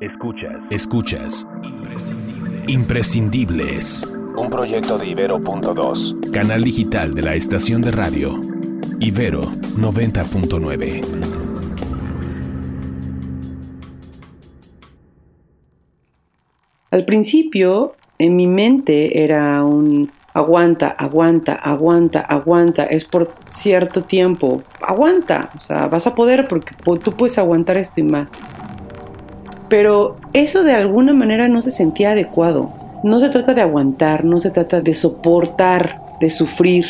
Escuchas. 0.00 0.56
Escuchas. 0.68 1.46
Imprescindibles. 2.66 4.06
Un 4.36 4.50
proyecto 4.50 4.98
de 4.98 5.06
Ibero.2. 5.06 6.32
Canal 6.32 6.62
digital 6.62 7.14
de 7.14 7.22
la 7.22 7.34
estación 7.34 7.80
de 7.80 7.92
radio. 7.92 8.38
Ibero 9.00 9.44
90.9. 9.44 11.02
Al 16.90 17.04
principio, 17.06 17.96
en 18.18 18.36
mi 18.36 18.46
mente 18.46 19.24
era 19.24 19.64
un 19.64 20.12
aguanta, 20.34 20.88
aguanta, 20.88 21.54
aguanta, 21.54 22.20
aguanta, 22.20 22.84
es 22.84 23.06
por 23.06 23.32
cierto 23.48 24.04
tiempo, 24.04 24.62
aguanta, 24.82 25.48
o 25.56 25.60
sea, 25.62 25.86
vas 25.86 26.06
a 26.06 26.14
poder 26.14 26.46
porque 26.46 26.74
tú 27.02 27.12
puedes 27.12 27.38
aguantar 27.38 27.78
esto 27.78 28.00
y 28.00 28.02
más. 28.02 28.30
Pero 29.68 30.16
eso 30.32 30.62
de 30.62 30.72
alguna 30.72 31.12
manera 31.12 31.48
no 31.48 31.60
se 31.60 31.70
sentía 31.70 32.12
adecuado. 32.12 32.72
No 33.02 33.20
se 33.20 33.28
trata 33.28 33.54
de 33.54 33.62
aguantar, 33.62 34.24
no 34.24 34.40
se 34.40 34.50
trata 34.50 34.80
de 34.80 34.94
soportar, 34.94 36.00
de 36.20 36.30
sufrir. 36.30 36.86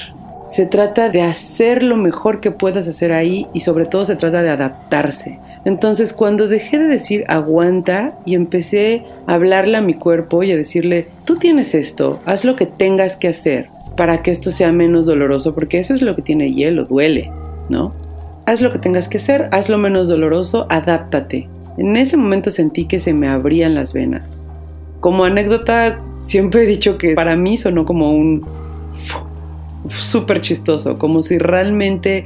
Se 0.47 0.65
trata 0.65 1.09
de 1.09 1.23
hacer 1.23 1.83
lo 1.83 1.97
mejor 1.97 2.41
que 2.41 2.53
puedas 2.53 2.87
hacer 2.87 3.13
ahí 3.13 3.47
y 3.53 3.61
sobre 3.61 3.87
todo 3.87 4.05
se 4.05 4.15
trata 4.15 4.43
de 4.43 4.51
adaptarse. 4.51 5.41
Entonces 5.65 6.13
cuando 6.13 6.47
dejé 6.47 6.79
de 6.79 6.87
decir 6.87 7.25
aguanta 7.27 8.17
y 8.25 8.37
empecé 8.37 9.03
a 9.27 9.35
hablarle 9.35 9.77
a 9.77 9.81
mi 9.81 9.95
cuerpo 9.95 10.45
y 10.45 10.53
a 10.53 10.57
decirle, 10.57 11.09
tú 11.25 11.37
tienes 11.37 11.75
esto, 11.75 12.21
haz 12.25 12.45
lo 12.45 12.55
que 12.55 12.67
tengas 12.67 13.17
que 13.17 13.27
hacer 13.27 13.69
para 13.97 14.23
que 14.23 14.31
esto 14.31 14.53
sea 14.53 14.71
menos 14.71 15.07
doloroso, 15.07 15.55
porque 15.55 15.79
eso 15.79 15.95
es 15.95 16.03
lo 16.03 16.15
que 16.15 16.23
tiene 16.23 16.53
hielo, 16.53 16.85
duele, 16.85 17.33
¿no? 17.69 17.93
Haz 18.45 18.61
lo 18.61 18.71
que 18.71 18.79
tengas 18.79 19.09
que 19.09 19.17
hacer, 19.17 19.49
haz 19.51 19.69
lo 19.69 19.79
menos 19.79 20.07
doloroso, 20.07 20.67
adáptate. 20.69 21.49
En 21.79 21.97
ese 21.97 22.17
momento 22.17 22.51
sentí 22.51 22.87
que 22.87 22.99
se 22.99 23.13
me 23.13 23.29
abrían 23.29 23.75
las 23.75 23.93
venas. 23.93 24.49
Como 25.01 25.25
anécdota, 25.25 26.01
siempre 26.23 26.63
he 26.63 26.67
dicho 26.67 26.99
que 26.99 27.15
para 27.15 27.37
mí 27.37 27.59
sonó 27.59 27.85
como 27.85 28.11
un 28.11 28.47
súper 29.91 30.41
chistoso, 30.41 30.99
como 30.99 31.23
si 31.23 31.39
realmente 31.39 32.25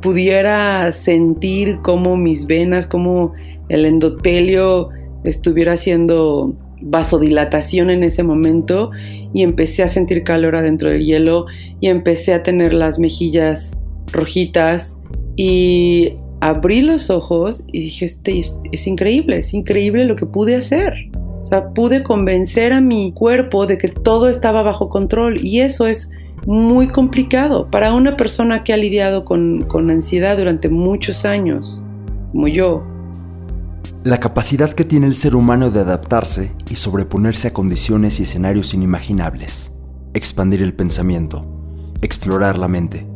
pudiera 0.00 0.90
sentir 0.92 1.78
como 1.82 2.16
mis 2.16 2.46
venas, 2.46 2.86
como 2.86 3.32
el 3.68 3.86
endotelio 3.86 4.90
estuviera 5.24 5.74
haciendo 5.74 6.54
vasodilatación 6.80 7.90
en 7.90 8.02
ese 8.02 8.24
momento 8.24 8.90
y 9.32 9.44
empecé 9.44 9.84
a 9.84 9.88
sentir 9.88 10.24
calor 10.24 10.56
adentro 10.56 10.90
del 10.90 11.04
hielo 11.04 11.46
y 11.80 11.88
empecé 11.88 12.34
a 12.34 12.42
tener 12.42 12.72
las 12.72 12.98
mejillas 12.98 13.72
rojitas 14.12 14.96
y 15.36 16.14
abrí 16.42 16.80
los 16.80 17.08
ojos 17.08 17.62
y 17.68 17.82
dije, 17.82 18.04
este 18.04 18.40
es, 18.40 18.86
increíble, 18.88 19.38
es 19.38 19.54
increíble 19.54 20.04
lo 20.06 20.16
que 20.16 20.26
pude 20.26 20.56
hacer. 20.56 21.08
O 21.14 21.46
sea, 21.46 21.68
pude 21.68 22.02
convencer 22.02 22.72
a 22.72 22.80
mi 22.80 23.12
cuerpo 23.12 23.66
de 23.66 23.78
que 23.78 23.86
todo 23.86 24.28
estaba 24.28 24.62
bajo 24.62 24.88
control 24.88 25.36
y 25.40 25.60
eso 25.60 25.86
es 25.86 26.10
muy 26.44 26.88
complicado 26.88 27.70
para 27.70 27.92
una 27.92 28.16
persona 28.16 28.64
que 28.64 28.72
ha 28.72 28.76
lidiado 28.76 29.24
con, 29.24 29.62
con 29.68 29.88
ansiedad 29.88 30.36
durante 30.36 30.68
muchos 30.68 31.24
años, 31.24 31.80
como 32.32 32.48
yo. 32.48 32.82
La 34.02 34.18
capacidad 34.18 34.72
que 34.72 34.84
tiene 34.84 35.06
el 35.06 35.14
ser 35.14 35.36
humano 35.36 35.70
de 35.70 35.78
adaptarse 35.78 36.50
y 36.68 36.74
sobreponerse 36.74 37.48
a 37.48 37.52
condiciones 37.52 38.18
y 38.18 38.24
escenarios 38.24 38.74
inimaginables, 38.74 39.72
expandir 40.12 40.60
el 40.60 40.74
pensamiento, 40.74 41.46
explorar 42.00 42.58
la 42.58 42.66
mente, 42.66 43.06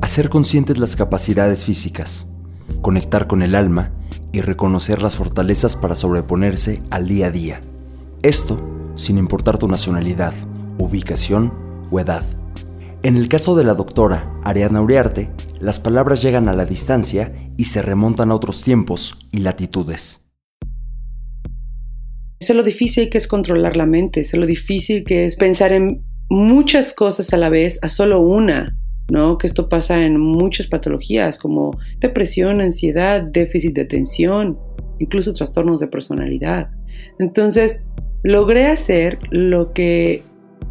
hacer 0.00 0.28
conscientes 0.28 0.78
las 0.78 0.96
capacidades 0.96 1.64
físicas, 1.64 2.32
conectar 2.80 3.26
con 3.26 3.42
el 3.42 3.54
alma 3.54 3.92
y 4.32 4.40
reconocer 4.40 5.02
las 5.02 5.16
fortalezas 5.16 5.76
para 5.76 5.94
sobreponerse 5.94 6.82
al 6.90 7.08
día 7.08 7.26
a 7.26 7.30
día. 7.30 7.60
Esto 8.22 8.60
sin 8.98 9.16
importar 9.16 9.58
tu 9.58 9.68
nacionalidad, 9.68 10.34
ubicación 10.76 11.52
o 11.90 12.00
edad. 12.00 12.24
En 13.02 13.16
el 13.16 13.28
caso 13.28 13.54
de 13.54 13.62
la 13.62 13.74
doctora 13.74 14.40
Ariadna 14.44 14.82
Uriarte, 14.82 15.30
las 15.60 15.78
palabras 15.78 16.20
llegan 16.20 16.48
a 16.48 16.52
la 16.52 16.64
distancia 16.64 17.32
y 17.56 17.66
se 17.66 17.80
remontan 17.80 18.32
a 18.32 18.34
otros 18.34 18.62
tiempos 18.62 19.16
y 19.30 19.38
latitudes. 19.38 20.24
Sé 22.40 22.54
lo 22.54 22.64
difícil 22.64 23.08
que 23.08 23.18
es 23.18 23.28
controlar 23.28 23.76
la 23.76 23.86
mente, 23.86 24.24
sé 24.24 24.36
lo 24.36 24.46
difícil 24.46 25.04
que 25.04 25.26
es 25.26 25.36
pensar 25.36 25.72
en 25.72 26.04
muchas 26.28 26.92
cosas 26.92 27.32
a 27.32 27.36
la 27.36 27.50
vez, 27.50 27.78
a 27.82 27.88
solo 27.88 28.20
una, 28.20 28.76
¿no? 29.08 29.38
Que 29.38 29.46
esto 29.46 29.68
pasa 29.68 30.04
en 30.04 30.20
muchas 30.20 30.66
patologías 30.66 31.38
como 31.38 31.78
depresión, 32.00 32.60
ansiedad, 32.60 33.22
déficit 33.22 33.74
de 33.74 33.82
atención, 33.82 34.58
incluso 34.98 35.32
trastornos 35.32 35.80
de 35.80 35.88
personalidad. 35.88 36.70
Entonces, 37.18 37.82
logré 38.22 38.66
hacer 38.66 39.18
lo 39.30 39.72
que 39.72 40.22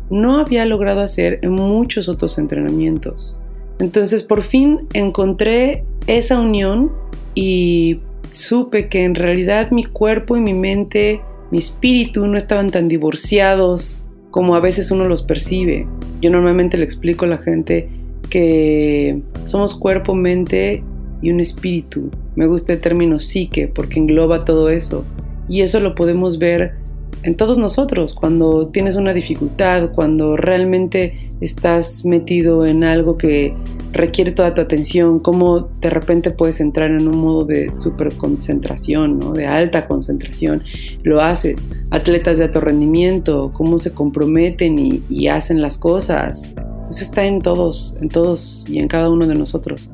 no 0.09 0.37
había 0.37 0.65
logrado 0.65 1.01
hacer 1.01 1.39
en 1.41 1.51
muchos 1.51 2.09
otros 2.09 2.37
entrenamientos. 2.37 3.37
Entonces 3.79 4.23
por 4.23 4.41
fin 4.41 4.87
encontré 4.93 5.83
esa 6.07 6.39
unión 6.39 6.91
y 7.35 7.99
supe 8.31 8.89
que 8.89 9.03
en 9.03 9.15
realidad 9.15 9.71
mi 9.71 9.85
cuerpo 9.85 10.35
y 10.37 10.41
mi 10.41 10.53
mente, 10.53 11.21
mi 11.51 11.59
espíritu 11.59 12.25
no 12.27 12.37
estaban 12.37 12.69
tan 12.69 12.87
divorciados 12.87 14.03
como 14.31 14.55
a 14.55 14.59
veces 14.59 14.91
uno 14.91 15.07
los 15.07 15.21
percibe. 15.21 15.87
Yo 16.21 16.29
normalmente 16.29 16.77
le 16.77 16.85
explico 16.85 17.25
a 17.25 17.29
la 17.29 17.37
gente 17.37 17.89
que 18.29 19.21
somos 19.45 19.75
cuerpo, 19.75 20.15
mente 20.15 20.83
y 21.21 21.31
un 21.31 21.39
espíritu. 21.39 22.09
Me 22.35 22.47
gusta 22.47 22.73
el 22.73 22.81
término 22.81 23.19
psique 23.19 23.67
porque 23.67 23.99
engloba 23.99 24.39
todo 24.39 24.69
eso. 24.69 25.03
Y 25.49 25.61
eso 25.61 25.79
lo 25.79 25.95
podemos 25.95 26.39
ver 26.39 26.75
en 27.23 27.35
todos 27.35 27.57
nosotros, 27.57 28.13
cuando 28.13 28.67
tienes 28.67 28.95
una 28.95 29.13
dificultad, 29.13 29.91
cuando 29.91 30.37
realmente 30.37 31.29
estás 31.41 32.05
metido 32.05 32.65
en 32.65 32.83
algo 32.83 33.17
que 33.17 33.53
requiere 33.91 34.31
toda 34.31 34.53
tu 34.53 34.61
atención, 34.61 35.19
cómo 35.19 35.69
de 35.81 35.89
repente 35.89 36.31
puedes 36.31 36.59
entrar 36.59 36.91
en 36.91 37.07
un 37.07 37.17
modo 37.17 37.45
de 37.45 37.73
super 37.75 38.13
concentración, 38.15 39.19
¿no? 39.19 39.33
de 39.33 39.47
alta 39.47 39.87
concentración, 39.87 40.63
lo 41.03 41.21
haces. 41.21 41.67
Atletas 41.89 42.37
de 42.37 42.45
alto 42.45 42.61
rendimiento, 42.61 43.51
cómo 43.53 43.79
se 43.79 43.91
comprometen 43.91 44.77
y, 44.77 45.03
y 45.09 45.27
hacen 45.27 45.61
las 45.61 45.77
cosas. 45.77 46.53
Eso 46.89 47.03
está 47.03 47.25
en 47.25 47.41
todos, 47.41 47.97
en 48.01 48.09
todos 48.09 48.65
y 48.67 48.79
en 48.79 48.87
cada 48.87 49.09
uno 49.09 49.25
de 49.25 49.35
nosotros. 49.35 49.91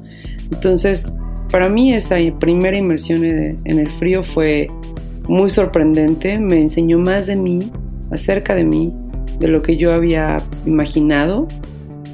Entonces, 0.51 1.13
para 1.49 1.69
mí 1.69 1.93
esa 1.93 2.15
primera 2.39 2.77
inmersión 2.77 3.23
en 3.25 3.79
el 3.79 3.91
frío 3.93 4.23
fue 4.23 4.69
muy 5.27 5.49
sorprendente, 5.49 6.37
me 6.37 6.61
enseñó 6.61 6.99
más 6.99 7.27
de 7.27 7.35
mí, 7.35 7.71
acerca 8.11 8.55
de 8.55 8.63
mí, 8.63 8.91
de 9.39 9.47
lo 9.47 9.61
que 9.61 9.77
yo 9.77 9.93
había 9.93 10.41
imaginado 10.65 11.47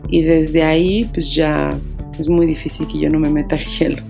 y 0.09 0.23
desde 0.23 0.63
ahí 0.63 1.09
pues 1.13 1.33
ya 1.33 1.69
es 2.17 2.27
muy 2.27 2.45
difícil 2.45 2.87
que 2.87 2.99
yo 2.99 3.09
no 3.09 3.19
me 3.19 3.29
meta 3.29 3.55
al 3.55 3.63
hielo. 3.63 4.01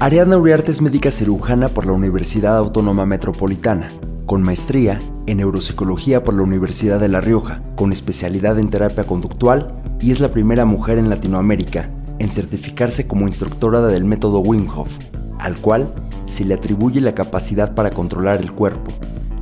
Ariadna 0.00 0.38
Uriarte 0.38 0.70
es 0.70 0.80
médica 0.80 1.10
cirujana 1.10 1.68
por 1.68 1.84
la 1.84 1.92
Universidad 1.92 2.56
Autónoma 2.56 3.04
Metropolitana, 3.04 3.90
con 4.28 4.42
maestría 4.42 4.98
en 5.26 5.38
neuropsicología 5.38 6.22
por 6.22 6.34
la 6.34 6.42
Universidad 6.42 7.00
de 7.00 7.08
La 7.08 7.22
Rioja, 7.22 7.62
con 7.76 7.94
especialidad 7.94 8.58
en 8.58 8.68
terapia 8.68 9.04
conductual 9.04 9.72
y 10.02 10.10
es 10.10 10.20
la 10.20 10.28
primera 10.28 10.66
mujer 10.66 10.98
en 10.98 11.08
Latinoamérica 11.08 11.90
en 12.18 12.28
certificarse 12.28 13.06
como 13.06 13.26
instructora 13.26 13.80
del 13.80 14.04
método 14.04 14.40
Wim 14.40 14.68
Hof, 14.68 14.98
al 15.38 15.58
cual 15.62 15.94
se 16.26 16.44
le 16.44 16.52
atribuye 16.52 17.00
la 17.00 17.14
capacidad 17.14 17.74
para 17.74 17.88
controlar 17.88 18.42
el 18.42 18.52
cuerpo, 18.52 18.90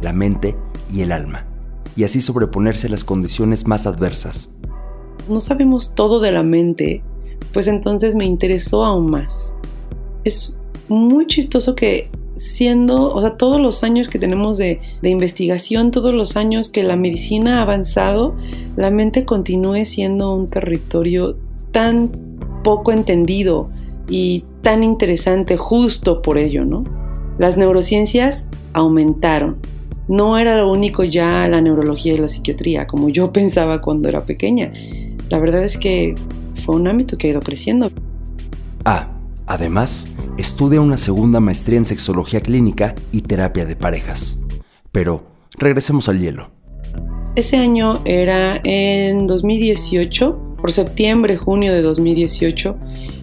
la 0.02 0.12
mente 0.12 0.56
y 0.92 1.00
el 1.00 1.10
alma, 1.10 1.46
y 1.96 2.04
así 2.04 2.20
sobreponerse 2.20 2.86
a 2.86 2.90
las 2.90 3.02
condiciones 3.02 3.66
más 3.66 3.88
adversas. 3.88 4.56
No 5.28 5.40
sabemos 5.40 5.96
todo 5.96 6.20
de 6.20 6.30
la 6.30 6.44
mente, 6.44 7.02
pues 7.52 7.66
entonces 7.66 8.14
me 8.14 8.24
interesó 8.24 8.84
aún 8.84 9.10
más. 9.10 9.56
Es 10.22 10.56
muy 10.88 11.26
chistoso 11.26 11.74
que 11.74 12.08
siendo, 12.36 13.14
o 13.14 13.20
sea, 13.20 13.36
todos 13.36 13.60
los 13.60 13.82
años 13.82 14.08
que 14.08 14.18
tenemos 14.18 14.58
de, 14.58 14.80
de, 15.02 15.10
investigación, 15.10 15.90
todos 15.90 16.14
los 16.14 16.36
años 16.36 16.68
que 16.68 16.82
la 16.82 16.96
medicina 16.96 17.58
ha 17.58 17.62
avanzado, 17.62 18.36
la 18.76 18.90
mente 18.90 19.24
continúe 19.24 19.84
siendo 19.84 20.34
un 20.34 20.48
territorio 20.48 21.36
tan 21.72 22.10
poco 22.62 22.92
entendido 22.92 23.70
y 24.08 24.44
tan 24.62 24.82
interesante 24.82 25.56
justo 25.56 26.22
por 26.22 26.38
ello, 26.38 26.64
¿no? 26.64 26.84
Las 27.38 27.56
neurociencias 27.56 28.44
aumentaron. 28.72 29.56
No 30.08 30.38
era 30.38 30.56
lo 30.56 30.70
único 30.70 31.02
ya 31.04 31.48
la 31.48 31.60
neurología 31.60 32.14
y 32.14 32.18
la 32.18 32.28
psiquiatría, 32.28 32.86
como 32.86 33.08
yo 33.08 33.32
pensaba 33.32 33.80
cuando 33.80 34.08
era 34.08 34.24
pequeña. 34.24 34.72
La 35.28 35.38
verdad 35.38 35.64
es 35.64 35.76
que 35.76 36.14
fue 36.64 36.76
un 36.76 36.86
ámbito 36.86 37.18
que 37.18 37.28
ha 37.28 37.30
ido 37.30 37.40
creciendo. 37.40 37.90
Ah, 38.84 39.08
además, 39.46 40.08
estudia 40.38 40.80
una 40.80 40.96
segunda 40.96 41.40
maestría 41.40 41.78
en 41.78 41.84
sexología 41.84 42.40
clínica 42.40 42.94
y 43.12 43.22
terapia 43.22 43.64
de 43.64 43.76
parejas. 43.76 44.38
Pero, 44.92 45.24
regresemos 45.58 46.08
al 46.08 46.20
hielo. 46.20 46.50
Ese 47.34 47.56
año 47.58 48.00
era 48.04 48.60
en 48.64 49.26
2018, 49.26 50.56
por 50.60 50.72
septiembre, 50.72 51.36
junio 51.36 51.72
de 51.72 51.82
2018, 51.82 52.76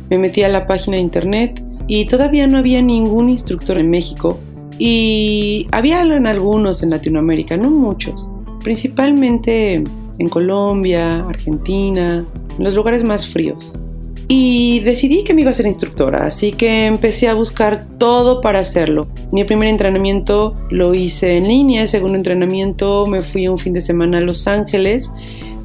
me 0.09 0.19
metí 0.19 0.43
a 0.43 0.49
la 0.49 0.67
página 0.67 0.97
de 0.97 1.01
internet 1.03 1.63
y 1.87 2.05
todavía 2.05 2.47
no 2.47 2.57
había 2.57 2.81
ningún 2.81 3.29
instructor 3.29 3.77
en 3.77 3.89
México 3.89 4.39
Y 4.79 5.67
había 5.71 6.01
en 6.01 6.27
algunos 6.27 6.83
en 6.83 6.89
Latinoamérica, 6.89 7.57
no 7.57 7.69
muchos, 7.69 8.29
principalmente 8.63 9.83
en 10.17 10.29
Colombia, 10.29 11.19
Argentina, 11.25 12.25
en 12.57 12.63
los 12.63 12.73
lugares 12.73 13.03
más 13.03 13.27
fríos. 13.27 13.79
Y 14.27 14.79
decidí 14.81 15.23
que 15.23 15.33
me 15.33 15.41
iba 15.41 15.51
a 15.51 15.53
ser 15.53 15.65
instructora, 15.65 16.25
así 16.25 16.53
que 16.53 16.85
empecé 16.85 17.27
a 17.27 17.33
buscar 17.33 17.87
todo 17.97 18.41
para 18.41 18.59
hacerlo. 18.59 19.07
Mi 19.31 19.43
primer 19.43 19.67
entrenamiento 19.67 20.55
lo 20.69 20.93
hice 20.93 21.37
en 21.37 21.47
línea, 21.47 21.81
el 21.81 21.87
segundo 21.89 22.15
entrenamiento 22.15 23.05
me 23.05 23.21
fui 23.21 23.47
un 23.47 23.59
fin 23.59 23.73
de 23.73 23.81
semana 23.81 24.19
a 24.19 24.21
Los 24.21 24.47
Ángeles, 24.47 25.11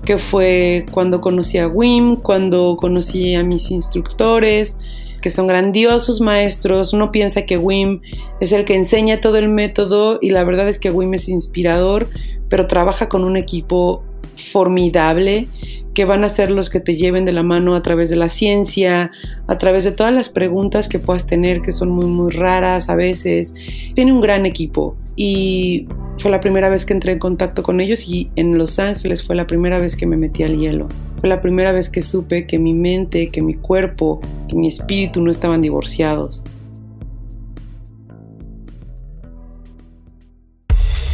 que 0.04 0.18
fue 0.18 0.86
cuando 0.90 1.20
conocí 1.20 1.58
a 1.58 1.68
Wim, 1.68 2.16
cuando 2.16 2.76
conocí 2.78 3.34
a 3.34 3.44
mis 3.44 3.70
instructores, 3.70 4.78
que 5.20 5.30
son 5.30 5.46
grandiosos 5.46 6.20
maestros. 6.20 6.92
Uno 6.92 7.12
piensa 7.12 7.42
que 7.42 7.58
Wim 7.58 8.00
es 8.40 8.52
el 8.52 8.64
que 8.64 8.74
enseña 8.74 9.20
todo 9.20 9.36
el 9.36 9.48
método 9.48 10.18
y 10.20 10.30
la 10.30 10.44
verdad 10.44 10.68
es 10.68 10.78
que 10.78 10.90
Wim 10.90 11.14
es 11.14 11.28
inspirador, 11.28 12.08
pero 12.48 12.66
trabaja 12.66 13.08
con 13.08 13.24
un 13.24 13.36
equipo 13.36 14.02
formidable 14.36 15.48
que 15.94 16.04
van 16.04 16.24
a 16.24 16.28
ser 16.28 16.50
los 16.50 16.70
que 16.70 16.80
te 16.80 16.96
lleven 16.96 17.24
de 17.24 17.32
la 17.32 17.42
mano 17.42 17.74
a 17.74 17.82
través 17.82 18.08
de 18.10 18.16
la 18.16 18.28
ciencia, 18.28 19.10
a 19.46 19.58
través 19.58 19.84
de 19.84 19.92
todas 19.92 20.12
las 20.12 20.28
preguntas 20.28 20.88
que 20.88 20.98
puedas 20.98 21.26
tener, 21.26 21.60
que 21.60 21.72
son 21.72 21.90
muy, 21.90 22.06
muy 22.06 22.32
raras 22.32 22.88
a 22.88 22.94
veces. 22.94 23.54
Tiene 23.94 24.12
un 24.12 24.20
gran 24.20 24.46
equipo 24.46 24.96
y 25.16 25.88
fue 26.18 26.30
la 26.30 26.40
primera 26.40 26.68
vez 26.68 26.84
que 26.84 26.92
entré 26.92 27.12
en 27.12 27.18
contacto 27.18 27.62
con 27.62 27.80
ellos 27.80 28.08
y 28.08 28.30
en 28.36 28.58
Los 28.58 28.78
Ángeles 28.78 29.22
fue 29.22 29.34
la 29.34 29.46
primera 29.46 29.78
vez 29.78 29.96
que 29.96 30.06
me 30.06 30.16
metí 30.16 30.42
al 30.42 30.58
hielo. 30.58 30.88
Fue 31.20 31.28
la 31.28 31.40
primera 31.40 31.72
vez 31.72 31.88
que 31.88 32.02
supe 32.02 32.46
que 32.46 32.58
mi 32.58 32.74
mente, 32.74 33.30
que 33.30 33.42
mi 33.42 33.54
cuerpo, 33.54 34.20
que 34.48 34.54
mi 34.54 34.68
espíritu 34.68 35.20
no 35.20 35.30
estaban 35.30 35.60
divorciados. 35.60 36.44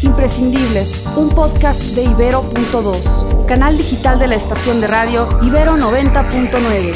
Imprescindibles, 0.05 1.03
un 1.17 1.31
podcast 1.31 1.83
de 1.95 2.05
Ibero.2, 2.05 3.47
canal 3.47 3.79
digital 3.79 4.19
de 4.19 4.27
la 4.27 4.35
estación 4.35 4.83
de 4.83 4.87
radio 4.87 5.27
Ibero 5.43 5.79
90.9. 5.79 6.93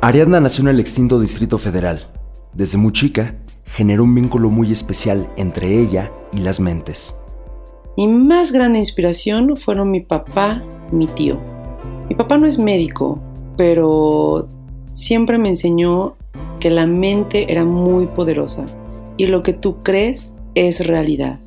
Ariadna 0.00 0.40
nació 0.40 0.62
en 0.62 0.68
el 0.68 0.80
extinto 0.80 1.20
Distrito 1.20 1.58
Federal. 1.58 2.08
Desde 2.54 2.78
muy 2.78 2.92
chica, 2.92 3.34
generó 3.66 4.04
un 4.04 4.14
vínculo 4.14 4.48
muy 4.48 4.72
especial 4.72 5.30
entre 5.36 5.78
ella 5.78 6.10
y 6.32 6.38
las 6.38 6.58
mentes. 6.58 7.14
Mi 7.98 8.08
más 8.08 8.52
grande 8.52 8.78
inspiración 8.78 9.54
fueron 9.58 9.90
mi 9.90 10.00
papá 10.00 10.62
y 10.90 10.94
mi 10.94 11.08
tío. 11.08 11.38
Mi 12.08 12.14
papá 12.14 12.38
no 12.38 12.46
es 12.46 12.58
médico, 12.58 13.20
pero 13.58 14.48
siempre 14.92 15.36
me 15.36 15.50
enseñó 15.50 16.16
que 16.62 16.70
la 16.70 16.86
mente 16.86 17.50
era 17.50 17.64
muy 17.64 18.06
poderosa 18.06 18.64
y 19.16 19.26
lo 19.26 19.42
que 19.42 19.52
tú 19.52 19.80
crees 19.82 20.32
es 20.54 20.86
realidad. 20.86 21.40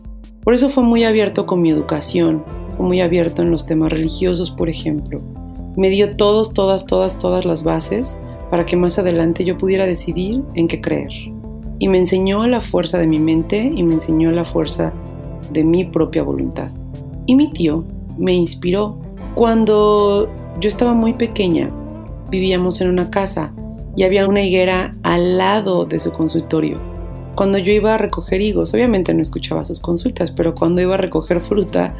Por 0.43 0.53
eso 0.53 0.67
fue 0.67 0.83
muy 0.83 1.05
abierto 1.05 1.45
con 1.45 1.61
mi 1.61 1.69
educación, 1.69 2.43
fue 2.75 2.85
muy 2.85 2.99
abierto 2.99 3.41
en 3.41 3.49
los 3.49 3.65
temas 3.65 3.93
religiosos, 3.93 4.51
por 4.51 4.67
ejemplo. 4.67 5.21
Me 5.77 5.89
dio 5.89 6.17
todos, 6.17 6.53
todas, 6.53 6.85
todas, 6.85 7.17
todas 7.17 7.45
las 7.45 7.63
bases 7.63 8.17
para 8.51 8.65
que 8.65 8.75
más 8.75 8.99
adelante 8.99 9.45
yo 9.45 9.57
pudiera 9.57 9.85
decidir 9.85 10.41
en 10.53 10.67
qué 10.67 10.81
creer. 10.81 11.11
Y 11.79 11.87
me 11.87 11.97
enseñó 11.97 12.45
la 12.45 12.59
fuerza 12.59 12.97
de 12.97 13.07
mi 13.07 13.19
mente 13.19 13.71
y 13.73 13.83
me 13.83 13.93
enseñó 13.93 14.31
la 14.31 14.43
fuerza 14.43 14.91
de 15.49 15.63
mi 15.63 15.85
propia 15.85 16.23
voluntad. 16.23 16.71
Y 17.25 17.35
mi 17.35 17.53
tío 17.53 17.85
me 18.17 18.33
inspiró. 18.33 18.97
Cuando 19.33 20.29
yo 20.59 20.67
estaba 20.67 20.91
muy 20.91 21.13
pequeña, 21.13 21.71
vivíamos 22.29 22.81
en 22.81 22.89
una 22.89 23.09
casa 23.09 23.53
y 23.95 24.03
había 24.03 24.27
una 24.27 24.41
higuera 24.41 24.91
al 25.03 25.37
lado 25.37 25.85
de 25.85 25.99
su 25.99 26.11
consultorio. 26.11 26.79
Cuando 27.35 27.57
yo 27.57 27.73
iba 27.73 27.95
a 27.95 27.97
recoger 27.97 28.41
higos, 28.41 28.73
obviamente 28.73 29.13
no 29.13 29.21
escuchaba 29.21 29.65
sus 29.65 29.79
consultas, 29.79 30.31
pero 30.31 30.55
cuando 30.55 30.81
iba 30.81 30.95
a 30.95 30.97
recoger 30.97 31.41
fruta, 31.41 31.93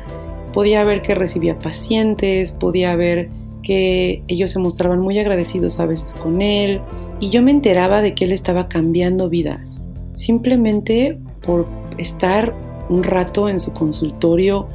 podía 0.53 0.83
ver 0.83 1.01
que 1.01 1.15
recibía 1.15 1.59
pacientes, 1.59 2.53
podía 2.53 2.95
ver 2.95 3.29
que 3.61 4.23
ellos 4.27 4.51
se 4.51 4.59
mostraban 4.59 4.99
muy 4.99 5.19
agradecidos 5.19 5.79
a 5.79 5.85
veces 5.85 6.13
con 6.13 6.41
él, 6.41 6.79
y 7.19 7.29
yo 7.29 7.41
me 7.41 7.51
enteraba 7.51 8.01
de 8.01 8.13
que 8.13 8.25
él 8.25 8.31
estaba 8.31 8.67
cambiando 8.67 9.29
vidas, 9.29 9.85
simplemente 10.13 11.19
por 11.45 11.67
estar 11.97 12.53
un 12.89 13.03
rato 13.03 13.49
en 13.49 13.59
su 13.59 13.73
consultorio, 13.73 14.67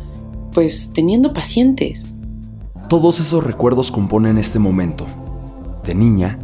pues 0.52 0.92
teniendo 0.92 1.32
pacientes. 1.32 2.12
Todos 2.88 3.20
esos 3.20 3.44
recuerdos 3.44 3.90
componen 3.90 4.36
este 4.36 4.58
momento. 4.58 5.06
De 5.84 5.94
niña, 5.94 6.38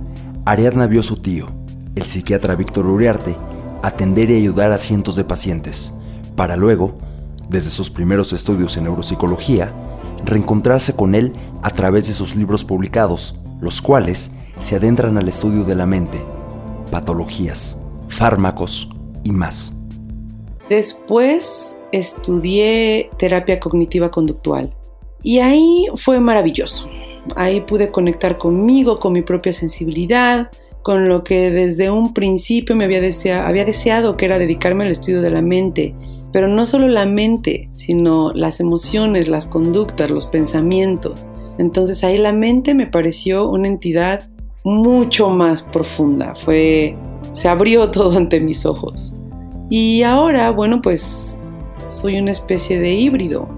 Ariadna 0.46 0.87
vio 0.87 1.00
a 1.00 1.02
su 1.02 1.16
tío, 1.16 1.48
el 1.96 2.04
psiquiatra 2.04 2.54
Víctor 2.54 2.87
Uriarte, 2.87 3.37
atender 3.82 4.31
y 4.31 4.37
ayudar 4.37 4.70
a 4.70 4.78
cientos 4.78 5.16
de 5.16 5.25
pacientes, 5.25 5.93
para 6.37 6.56
luego, 6.56 6.96
desde 7.48 7.70
sus 7.70 7.90
primeros 7.90 8.32
estudios 8.32 8.76
en 8.76 8.84
neuropsicología, 8.84 9.75
reencontrarse 10.25 10.94
con 10.94 11.16
él 11.16 11.32
a 11.62 11.70
través 11.70 12.06
de 12.06 12.12
sus 12.12 12.37
libros 12.37 12.62
publicados, 12.62 13.34
los 13.60 13.82
cuales 13.82 14.31
se 14.60 14.76
adentran 14.76 15.19
al 15.19 15.26
estudio 15.26 15.64
de 15.64 15.75
la 15.75 15.84
mente, 15.84 16.22
patologías, 16.93 17.81
fármacos 18.08 18.88
y 19.25 19.32
más. 19.32 19.75
Después 20.70 21.76
estudié 21.90 23.10
terapia 23.19 23.58
cognitiva 23.58 24.10
conductual 24.10 24.72
y 25.25 25.40
ahí 25.40 25.87
fue 25.96 26.20
maravilloso. 26.20 26.88
Ahí 27.34 27.61
pude 27.61 27.90
conectar 27.90 28.38
conmigo, 28.38 28.99
con 28.99 29.12
mi 29.12 29.23
propia 29.23 29.52
sensibilidad, 29.52 30.50
con 30.82 31.08
lo 31.08 31.25
que 31.25 31.50
desde 31.50 31.90
un 31.90 32.14
principio 32.14 32.76
me 32.76 32.84
había, 32.84 33.00
deseado, 33.00 34.17
que 34.17 34.25
era 34.25 34.38
dedicarme 34.38 34.84
al 34.84 34.93
estudio 34.93 35.20
de 35.20 35.31
la 35.31 35.43
mente. 35.43 35.94
Pero 36.32 36.46
no 36.46 36.64
solo 36.64 36.87
la 36.87 37.06
mente, 37.06 37.69
sino 37.73 38.32
las 38.32 38.61
emociones, 38.61 39.26
las 39.26 39.46
conductas, 39.46 40.11
los 40.11 40.26
pensamientos. 40.26 41.28
Entonces 41.58 42.05
ahí 42.05 42.19
la 42.19 42.32
mente 42.32 42.75
me 42.75 42.87
pareció 42.87 43.49
una 43.49 43.67
entidad 43.67 44.29
mucho 44.62 45.29
más 45.29 45.62
profunda. 45.62 46.34
Fue, 46.44 46.96
se 47.32 47.49
abrió 47.49 47.90
todo 47.90 48.17
ante 48.17 48.38
mis 48.38 48.64
ojos. 48.64 49.12
Y 49.70 50.02
ahora, 50.02 50.50
bueno, 50.50 50.81
pues 50.82 51.37
soy 51.88 52.19
una 52.19 52.31
especie 52.31 52.79
de 52.79 52.93
híbrido. 52.93 53.49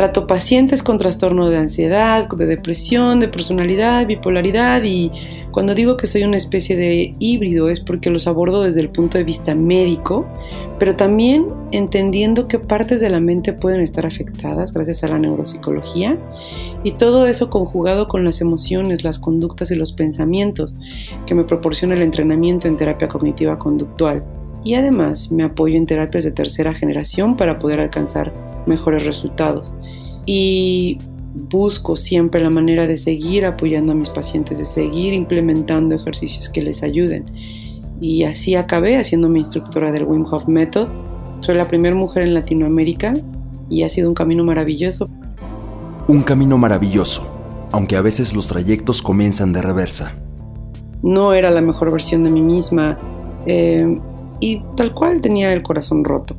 Trato 0.00 0.26
pacientes 0.26 0.82
con 0.82 0.96
trastorno 0.96 1.50
de 1.50 1.58
ansiedad, 1.58 2.26
de 2.26 2.46
depresión, 2.46 3.20
de 3.20 3.28
personalidad, 3.28 4.06
bipolaridad 4.06 4.82
y 4.82 5.12
cuando 5.50 5.74
digo 5.74 5.98
que 5.98 6.06
soy 6.06 6.22
una 6.22 6.38
especie 6.38 6.74
de 6.74 7.14
híbrido 7.18 7.68
es 7.68 7.80
porque 7.80 8.08
los 8.08 8.26
abordo 8.26 8.62
desde 8.62 8.80
el 8.80 8.88
punto 8.88 9.18
de 9.18 9.24
vista 9.24 9.54
médico, 9.54 10.26
pero 10.78 10.96
también 10.96 11.48
entendiendo 11.70 12.48
qué 12.48 12.58
partes 12.58 13.02
de 13.02 13.10
la 13.10 13.20
mente 13.20 13.52
pueden 13.52 13.82
estar 13.82 14.06
afectadas 14.06 14.72
gracias 14.72 15.04
a 15.04 15.08
la 15.08 15.18
neuropsicología 15.18 16.16
y 16.82 16.92
todo 16.92 17.26
eso 17.26 17.50
conjugado 17.50 18.06
con 18.06 18.24
las 18.24 18.40
emociones, 18.40 19.04
las 19.04 19.18
conductas 19.18 19.70
y 19.70 19.74
los 19.74 19.92
pensamientos 19.92 20.74
que 21.26 21.34
me 21.34 21.44
proporciona 21.44 21.92
el 21.92 22.00
entrenamiento 22.00 22.68
en 22.68 22.78
terapia 22.78 23.06
cognitiva 23.06 23.58
conductual. 23.58 24.24
Y 24.62 24.74
además 24.74 25.30
me 25.32 25.42
apoyo 25.42 25.76
en 25.76 25.86
terapias 25.86 26.24
de 26.24 26.32
tercera 26.32 26.74
generación 26.74 27.36
para 27.36 27.56
poder 27.56 27.80
alcanzar 27.80 28.32
mejores 28.66 29.04
resultados. 29.04 29.74
Y 30.26 30.98
busco 31.34 31.96
siempre 31.96 32.42
la 32.42 32.50
manera 32.50 32.86
de 32.86 32.96
seguir 32.96 33.46
apoyando 33.46 33.92
a 33.92 33.94
mis 33.94 34.10
pacientes, 34.10 34.58
de 34.58 34.66
seguir 34.66 35.14
implementando 35.14 35.94
ejercicios 35.94 36.48
que 36.48 36.62
les 36.62 36.82
ayuden. 36.82 37.26
Y 38.00 38.24
así 38.24 38.54
acabé 38.54 38.96
haciendo 38.96 39.28
mi 39.28 39.38
instructora 39.38 39.92
del 39.92 40.04
Wim 40.04 40.24
Hof 40.30 40.46
Method. 40.46 40.88
Soy 41.40 41.56
la 41.56 41.66
primera 41.66 41.94
mujer 41.94 42.24
en 42.24 42.34
Latinoamérica 42.34 43.14
y 43.68 43.82
ha 43.82 43.88
sido 43.88 44.08
un 44.08 44.14
camino 44.14 44.44
maravilloso. 44.44 45.08
Un 46.08 46.22
camino 46.22 46.58
maravilloso, 46.58 47.26
aunque 47.72 47.96
a 47.96 48.02
veces 48.02 48.34
los 48.34 48.48
trayectos 48.48 49.00
comienzan 49.00 49.52
de 49.52 49.62
reversa. 49.62 50.14
No 51.02 51.32
era 51.32 51.50
la 51.50 51.62
mejor 51.62 51.92
versión 51.92 52.24
de 52.24 52.30
mí 52.30 52.42
misma 52.42 52.98
eh, 53.46 53.98
y 54.40 54.62
tal 54.76 54.92
cual 54.92 55.20
tenía 55.20 55.52
el 55.52 55.62
corazón 55.62 56.04
roto. 56.04 56.36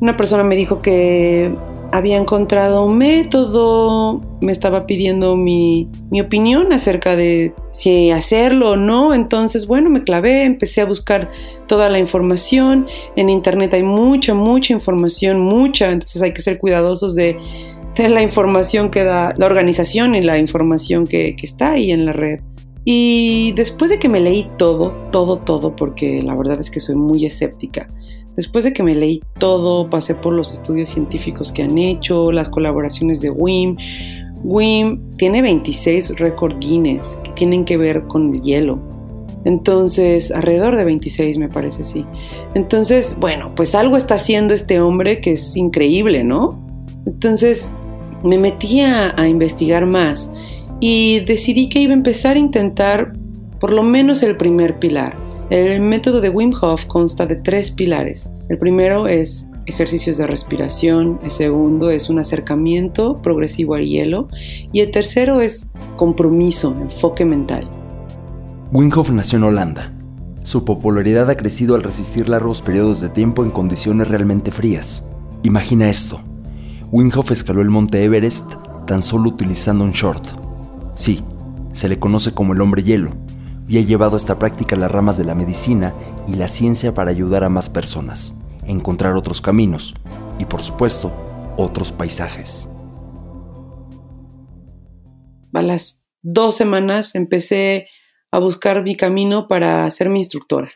Una 0.00 0.16
persona 0.16 0.42
me 0.42 0.56
dijo 0.56 0.82
que 0.82 1.54
había 1.94 2.16
encontrado 2.16 2.84
un 2.84 2.98
método, 2.98 4.20
me 4.40 4.50
estaba 4.50 4.84
pidiendo 4.84 5.36
mi, 5.36 5.88
opinión 6.20 6.72
acerca 6.72 7.14
de 7.14 7.54
si 7.70 8.10
hacerlo 8.10 8.72
o 8.72 8.76
no, 8.76 9.14
entonces 9.14 9.68
bueno, 9.68 9.90
me 9.90 10.02
clavé, 10.02 10.42
empecé 10.42 10.80
a 10.80 10.86
buscar 10.86 11.30
toda 11.68 11.88
la 11.90 12.00
información, 12.00 12.88
en 13.14 13.30
internet 13.30 13.74
hay 13.74 13.84
mucha, 13.84 14.34
mucha 14.34 14.72
información, 14.72 15.40
mucha, 15.40 15.92
entonces 15.92 16.20
hay 16.20 16.32
que 16.32 16.40
ser 16.40 16.58
cuidadosos 16.58 17.14
de, 17.14 17.38
de 17.94 18.08
la 18.08 18.22
información 18.22 18.90
que 18.90 19.04
da 19.04 19.32
la 19.36 19.46
organización 19.46 20.16
y 20.16 20.22
la 20.22 20.38
información 20.38 21.06
que 21.06 21.36
está 21.42 21.74
ahí 21.74 21.92
en 21.92 22.06
la 22.06 22.12
red. 22.12 22.40
Y 22.84 23.52
después 23.52 23.90
de 23.90 23.98
que 23.98 24.08
me 24.08 24.20
leí 24.20 24.46
todo, 24.58 24.90
todo, 25.10 25.38
todo, 25.38 25.74
porque 25.74 26.22
la 26.22 26.34
verdad 26.34 26.60
es 26.60 26.70
que 26.70 26.80
soy 26.80 26.96
muy 26.96 27.24
escéptica, 27.24 27.88
Después 28.36 28.64
de 28.64 28.72
que 28.72 28.82
me 28.82 28.94
leí 28.94 29.22
todo, 29.38 29.88
pasé 29.88 30.14
por 30.14 30.32
los 30.32 30.52
estudios 30.52 30.88
científicos 30.88 31.52
que 31.52 31.62
han 31.62 31.78
hecho, 31.78 32.32
las 32.32 32.48
colaboraciones 32.48 33.20
de 33.20 33.30
WIM. 33.30 33.76
WIM 34.42 35.16
tiene 35.16 35.40
26 35.40 36.16
récord 36.18 36.58
Guinness 36.58 37.18
que 37.22 37.30
tienen 37.32 37.64
que 37.64 37.76
ver 37.76 38.02
con 38.04 38.34
el 38.34 38.42
hielo. 38.42 38.80
Entonces, 39.44 40.32
alrededor 40.32 40.76
de 40.76 40.84
26 40.84 41.38
me 41.38 41.48
parece, 41.48 41.84
sí. 41.84 42.04
Entonces, 42.54 43.16
bueno, 43.20 43.52
pues 43.54 43.74
algo 43.74 43.96
está 43.96 44.14
haciendo 44.14 44.52
este 44.52 44.80
hombre 44.80 45.20
que 45.20 45.32
es 45.32 45.56
increíble, 45.56 46.24
¿no? 46.24 46.58
Entonces, 47.06 47.72
me 48.24 48.38
metí 48.38 48.80
a, 48.80 49.14
a 49.16 49.28
investigar 49.28 49.86
más 49.86 50.32
y 50.86 51.20
decidí 51.20 51.70
que 51.70 51.80
iba 51.80 51.92
a 51.92 51.96
empezar 51.96 52.36
a 52.36 52.38
intentar 52.38 53.14
por 53.58 53.72
lo 53.72 53.82
menos 53.82 54.22
el 54.22 54.36
primer 54.36 54.78
pilar. 54.78 55.16
El 55.48 55.80
método 55.80 56.20
de 56.20 56.28
Wim 56.28 56.52
Hof 56.60 56.84
consta 56.84 57.24
de 57.24 57.36
tres 57.36 57.70
pilares. 57.70 58.28
El 58.50 58.58
primero 58.58 59.08
es 59.08 59.48
ejercicios 59.64 60.18
de 60.18 60.26
respiración, 60.26 61.18
el 61.24 61.30
segundo 61.30 61.88
es 61.88 62.10
un 62.10 62.18
acercamiento 62.18 63.14
progresivo 63.22 63.76
al 63.76 63.86
hielo 63.86 64.28
y 64.74 64.80
el 64.80 64.90
tercero 64.90 65.40
es 65.40 65.70
compromiso, 65.96 66.76
enfoque 66.78 67.24
mental. 67.24 67.66
Wim 68.70 68.90
Hof 68.94 69.08
nació 69.08 69.38
en 69.38 69.44
Holanda. 69.44 69.90
Su 70.42 70.66
popularidad 70.66 71.30
ha 71.30 71.36
crecido 71.38 71.76
al 71.76 71.82
resistir 71.82 72.28
largos 72.28 72.60
periodos 72.60 73.00
de 73.00 73.08
tiempo 73.08 73.42
en 73.42 73.52
condiciones 73.52 74.08
realmente 74.08 74.52
frías. 74.52 75.08
Imagina 75.44 75.88
esto. 75.88 76.20
Wim 76.92 77.10
Hof 77.16 77.30
escaló 77.30 77.62
el 77.62 77.70
monte 77.70 78.04
Everest 78.04 78.52
tan 78.86 79.00
solo 79.00 79.30
utilizando 79.30 79.82
un 79.82 79.92
short. 79.92 80.43
Sí, 80.94 81.22
se 81.72 81.88
le 81.88 81.98
conoce 81.98 82.32
como 82.32 82.52
el 82.52 82.60
hombre 82.60 82.82
hielo 82.82 83.10
y 83.66 83.78
ha 83.78 83.82
llevado 83.82 84.16
esta 84.16 84.38
práctica 84.38 84.76
a 84.76 84.78
las 84.78 84.90
ramas 84.90 85.16
de 85.16 85.24
la 85.24 85.34
medicina 85.34 85.94
y 86.28 86.34
la 86.34 86.48
ciencia 86.48 86.94
para 86.94 87.10
ayudar 87.10 87.44
a 87.44 87.48
más 87.48 87.68
personas, 87.68 88.34
encontrar 88.66 89.16
otros 89.16 89.40
caminos 89.40 89.94
y 90.38 90.44
por 90.44 90.62
supuesto 90.62 91.12
otros 91.56 91.92
paisajes. 91.92 92.68
A 95.52 95.62
las 95.62 96.02
dos 96.22 96.56
semanas 96.56 97.14
empecé 97.14 97.88
a 98.30 98.38
buscar 98.38 98.82
mi 98.82 98.96
camino 98.96 99.46
para 99.48 99.88
ser 99.90 100.08
mi 100.08 100.20
instructora. 100.20 100.72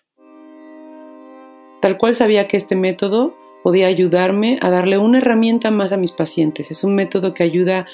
Tal 1.80 1.96
cual 1.98 2.14
sabía 2.14 2.48
que 2.48 2.56
este 2.56 2.76
método 2.76 3.37
podía 3.62 3.87
ayudarme 3.88 4.58
a 4.62 4.70
darle 4.70 4.98
una 4.98 5.18
herramienta 5.18 5.70
más 5.70 5.92
a 5.92 5.96
mis 5.96 6.12
pacientes. 6.12 6.70
Es 6.70 6.84
un 6.84 6.94
método 6.94 7.34
que 7.34 7.42
ayuda 7.42 7.87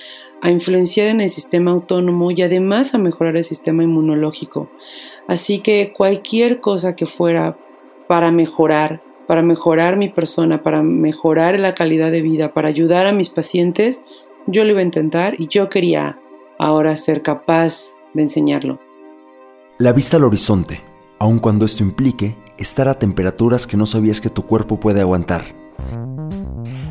a 0.44 0.50
influenciar 0.50 1.08
en 1.08 1.22
el 1.22 1.30
sistema 1.30 1.70
autónomo 1.70 2.30
y 2.30 2.42
además 2.42 2.94
a 2.94 2.98
mejorar 2.98 3.34
el 3.38 3.44
sistema 3.44 3.82
inmunológico. 3.82 4.68
Así 5.26 5.60
que 5.60 5.94
cualquier 5.96 6.60
cosa 6.60 6.94
que 6.94 7.06
fuera 7.06 7.56
para 8.08 8.30
mejorar, 8.30 9.02
para 9.26 9.40
mejorar 9.40 9.96
mi 9.96 10.10
persona, 10.10 10.62
para 10.62 10.82
mejorar 10.82 11.58
la 11.58 11.74
calidad 11.74 12.12
de 12.12 12.20
vida, 12.20 12.52
para 12.52 12.68
ayudar 12.68 13.06
a 13.06 13.12
mis 13.12 13.30
pacientes, 13.30 14.02
yo 14.46 14.64
lo 14.64 14.72
iba 14.72 14.80
a 14.80 14.84
intentar 14.84 15.40
y 15.40 15.48
yo 15.48 15.70
quería 15.70 16.20
ahora 16.58 16.94
ser 16.98 17.22
capaz 17.22 17.94
de 18.12 18.20
enseñarlo. 18.20 18.78
La 19.78 19.94
vista 19.94 20.18
al 20.18 20.24
horizonte, 20.24 20.82
aun 21.18 21.38
cuando 21.38 21.64
esto 21.64 21.82
implique 21.82 22.36
estar 22.58 22.86
a 22.88 22.98
temperaturas 22.98 23.66
que 23.66 23.78
no 23.78 23.86
sabías 23.86 24.20
que 24.20 24.28
tu 24.28 24.42
cuerpo 24.42 24.78
puede 24.78 25.00
aguantar. 25.00 25.42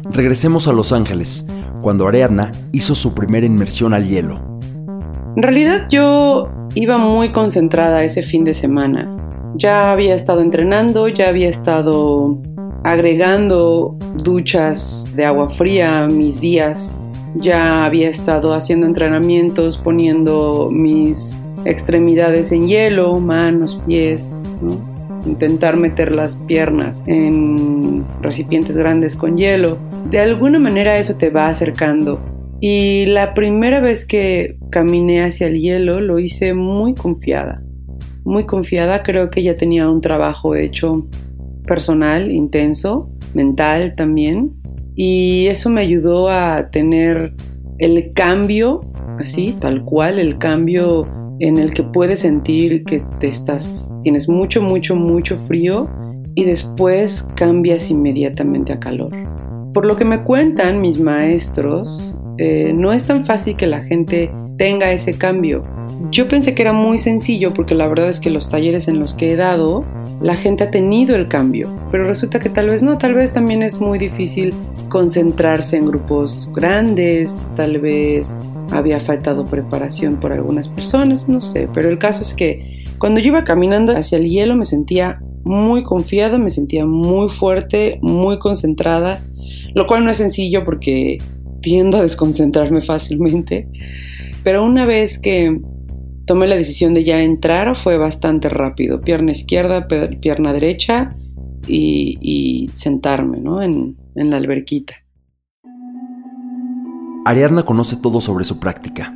Regresemos 0.06 0.68
a 0.68 0.74
Los 0.74 0.92
Ángeles, 0.92 1.46
cuando 1.84 2.08
Ariadna 2.08 2.52
hizo 2.72 2.96
su 2.96 3.14
primera 3.14 3.46
inmersión 3.46 3.94
al 3.94 4.08
hielo. 4.08 4.42
En 5.36 5.44
realidad 5.44 5.88
yo 5.90 6.50
iba 6.74 6.98
muy 6.98 7.32
concentrada 7.32 8.04
ese 8.04 8.24
fin 8.24 8.44
de 8.44 8.56
semana. 8.56 9.16
Ya 9.56 9.92
había 9.92 10.16
estado 10.16 10.42
entrenando, 10.42 11.08
ya 11.08 11.30
había 11.30 11.50
estado 11.50 12.42
agregando 12.84 13.96
duchas 14.16 15.08
de 15.16 15.26
agua 15.26 15.50
fría 15.52 16.04
a 16.04 16.08
mis 16.08 16.42
días, 16.42 16.98
ya 17.36 17.86
había 17.86 18.10
estado 18.10 18.54
haciendo 18.54 18.88
entrenamientos, 18.88 19.78
poniendo 19.78 20.70
mis 20.72 21.40
extremidades 21.66 22.52
en 22.52 22.68
hielo, 22.68 23.20
manos, 23.20 23.80
pies, 23.86 24.42
intentar 25.26 25.78
meter 25.78 26.12
las 26.12 26.36
piernas 26.36 27.04
en 27.08 28.06
recipientes 28.22 28.78
grandes 28.78 29.16
con 29.16 29.38
hielo. 29.38 29.78
De 30.10 30.20
alguna 30.20 30.60
manera 30.60 30.98
eso 30.98 31.16
te 31.16 31.30
va 31.30 31.48
acercando. 31.48 32.20
Y 32.60 33.06
la 33.08 33.34
primera 33.34 33.82
vez 33.82 34.06
que 34.06 34.58
caminé 34.70 35.24
hacia 35.24 35.48
el 35.48 35.60
hielo 35.60 36.00
lo 36.00 36.20
hice 36.20 36.54
muy 36.54 36.94
confiada. 36.94 37.62
Muy 38.24 38.46
confiada, 38.46 39.04
creo 39.04 39.30
que 39.30 39.44
ya 39.44 39.58
tenía 39.58 39.90
un 39.90 40.00
trabajo 40.00 40.56
hecho 40.56 41.06
personal, 41.66 42.32
intenso, 42.32 43.10
mental 43.34 43.96
también. 43.96 44.54
Y 44.96 45.48
eso 45.48 45.70
me 45.70 45.82
ayudó 45.82 46.30
a 46.30 46.70
tener 46.70 47.34
el 47.80 48.14
cambio, 48.14 48.82
así, 49.20 49.56
tal 49.60 49.84
cual, 49.84 50.20
el 50.20 50.38
cambio 50.38 51.04
en 51.44 51.58
el 51.58 51.74
que 51.74 51.84
puedes 51.84 52.22
sentir 52.22 52.86
que 52.86 53.04
te 53.20 53.28
estás, 53.28 53.92
tienes 54.02 54.30
mucho, 54.30 54.62
mucho, 54.62 54.96
mucho 54.96 55.36
frío 55.36 55.90
y 56.36 56.46
después 56.46 57.28
cambias 57.36 57.92
inmediatamente 57.92 58.72
a 58.72 58.80
calor. 58.80 59.12
Por 59.74 59.86
lo 59.86 59.98
que 59.98 60.06
me 60.06 60.24
cuentan 60.24 60.80
mis 60.80 61.02
maestros, 61.02 62.16
eh, 62.38 62.72
no 62.74 62.94
es 62.94 63.06
tan 63.06 63.26
fácil 63.26 63.58
que 63.58 63.68
la 63.68 63.84
gente 63.84 64.32
tenga 64.58 64.94
ese 64.94 65.18
cambio. 65.18 65.64
Yo 66.12 66.30
pensé 66.30 66.56
que 66.56 66.62
era 66.62 66.72
muy 66.72 66.98
sencillo 66.98 67.54
porque 67.54 67.76
la 67.76 67.90
verdad 67.90 68.08
es 68.08 68.22
que 68.22 68.30
los 68.30 68.48
talleres 68.48 68.88
en 68.88 69.00
los 69.00 69.14
que 69.14 69.34
he 69.34 69.36
dado, 69.36 69.84
la 70.22 70.36
gente 70.36 70.64
ha 70.64 70.72
tenido 70.72 71.14
el 71.14 71.28
cambio, 71.28 71.70
pero 71.92 72.06
resulta 72.06 72.40
que 72.40 72.50
tal 72.50 72.70
vez 72.70 72.84
no, 72.84 72.98
tal 72.98 73.16
vez 73.16 73.34
también 73.34 73.64
es 73.64 73.82
muy 73.82 74.00
difícil 74.00 74.54
concentrarse 74.88 75.76
en 75.76 75.88
grupos 75.88 76.50
grandes, 76.56 77.50
tal 77.58 77.80
vez 77.80 78.38
había 78.74 79.00
faltado 79.00 79.46
preparación 79.46 80.20
por 80.20 80.34
algunas 80.34 80.68
personas, 80.68 81.28
no 81.28 81.40
sé, 81.40 81.68
pero 81.74 81.90
el 81.90 81.98
caso 81.98 82.22
es 82.22 82.34
que 82.34 82.84
cuando 82.98 83.20
yo 83.20 83.28
iba 83.28 83.44
caminando 83.44 83.92
hacia 83.94 84.18
el 84.18 84.30
hielo 84.30 84.56
me 84.56 84.66
sentía 84.66 85.22
muy 85.44 85.84
confiada, 85.84 86.38
me 86.38 86.50
sentía 86.50 86.86
muy 86.86 87.30
fuerte, 87.30 88.00
muy 88.02 88.40
concentrada, 88.40 89.22
lo 89.74 89.88
cual 89.88 90.06
no 90.06 90.12
es 90.12 90.18
sencillo 90.18 90.64
porque 90.64 91.18
tiendo 91.62 91.98
a 91.98 92.02
desconcentrarme 92.02 92.82
fácilmente, 92.84 93.68
pero 94.44 94.64
una 94.64 94.86
vez 94.86 95.20
que 95.20 95.62
tomé 96.26 96.48
la 96.48 96.56
decisión 96.56 96.94
de 96.94 97.04
ya 97.04 97.22
entrar 97.22 97.76
fue 97.76 97.98
bastante 97.98 98.50
rápido, 98.50 99.02
pierna 99.02 99.32
izquierda, 99.32 99.88
pierna 99.88 100.54
derecha 100.54 101.10
y, 101.68 102.70
sentarme 102.76 103.40
¿no? 103.40 103.62
en 103.62 103.96
la 104.16 104.38
alberquita. 104.38 105.03
Ariadna 107.26 107.64
conoce 107.64 107.96
todo 107.96 108.20
sobre 108.20 108.44
su 108.44 108.60
práctica. 108.60 109.16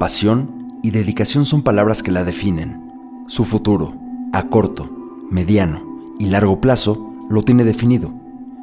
Pasión 0.00 0.80
y 0.82 0.90
dedicación 0.90 1.46
son 1.46 1.62
palabras 1.62 2.02
que 2.02 2.10
la 2.10 2.24
definen. 2.24 2.92
Su 3.28 3.44
futuro, 3.44 3.94
a 4.32 4.48
corto, 4.48 4.90
mediano 5.30 6.00
y 6.18 6.26
largo 6.26 6.60
plazo, 6.60 7.14
lo 7.30 7.42
tiene 7.42 7.62
definido. 7.62 8.12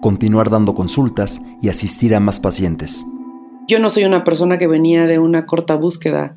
Continuar 0.01 0.49
dando 0.49 0.75
consultas 0.75 1.41
y 1.61 1.69
asistir 1.69 2.13
a 2.13 2.19
más 2.19 2.41
pacientes. 2.41 3.05
Yo 3.65 3.79
no 3.79 3.89
soy 3.89 4.03
una 4.03 4.25
persona 4.25 4.57
que 4.57 4.67
venía 4.67 5.07
de 5.07 5.19
una 5.19 5.45
corta 5.45 5.77
búsqueda. 5.77 6.35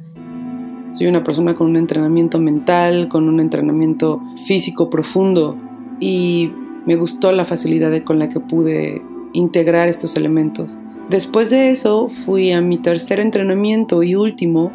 Soy 0.92 1.08
una 1.08 1.24
persona 1.24 1.56
con 1.56 1.66
un 1.66 1.76
entrenamiento 1.76 2.38
mental, 2.38 3.08
con 3.08 3.28
un 3.28 3.40
entrenamiento 3.40 4.22
físico 4.46 4.90
profundo 4.90 5.56
y 5.98 6.52
me 6.86 6.94
gustó 6.94 7.32
la 7.32 7.46
facilidad 7.46 8.00
con 8.04 8.20
la 8.20 8.28
que 8.28 8.38
pude 8.38 9.02
integrar 9.32 9.88
estos 9.88 10.16
elementos. 10.16 10.78
Después 11.10 11.50
de 11.50 11.70
eso 11.70 12.08
fui 12.08 12.52
a 12.52 12.60
mi 12.60 12.78
tercer 12.78 13.20
entrenamiento 13.20 14.02
y 14.02 14.14
último, 14.14 14.72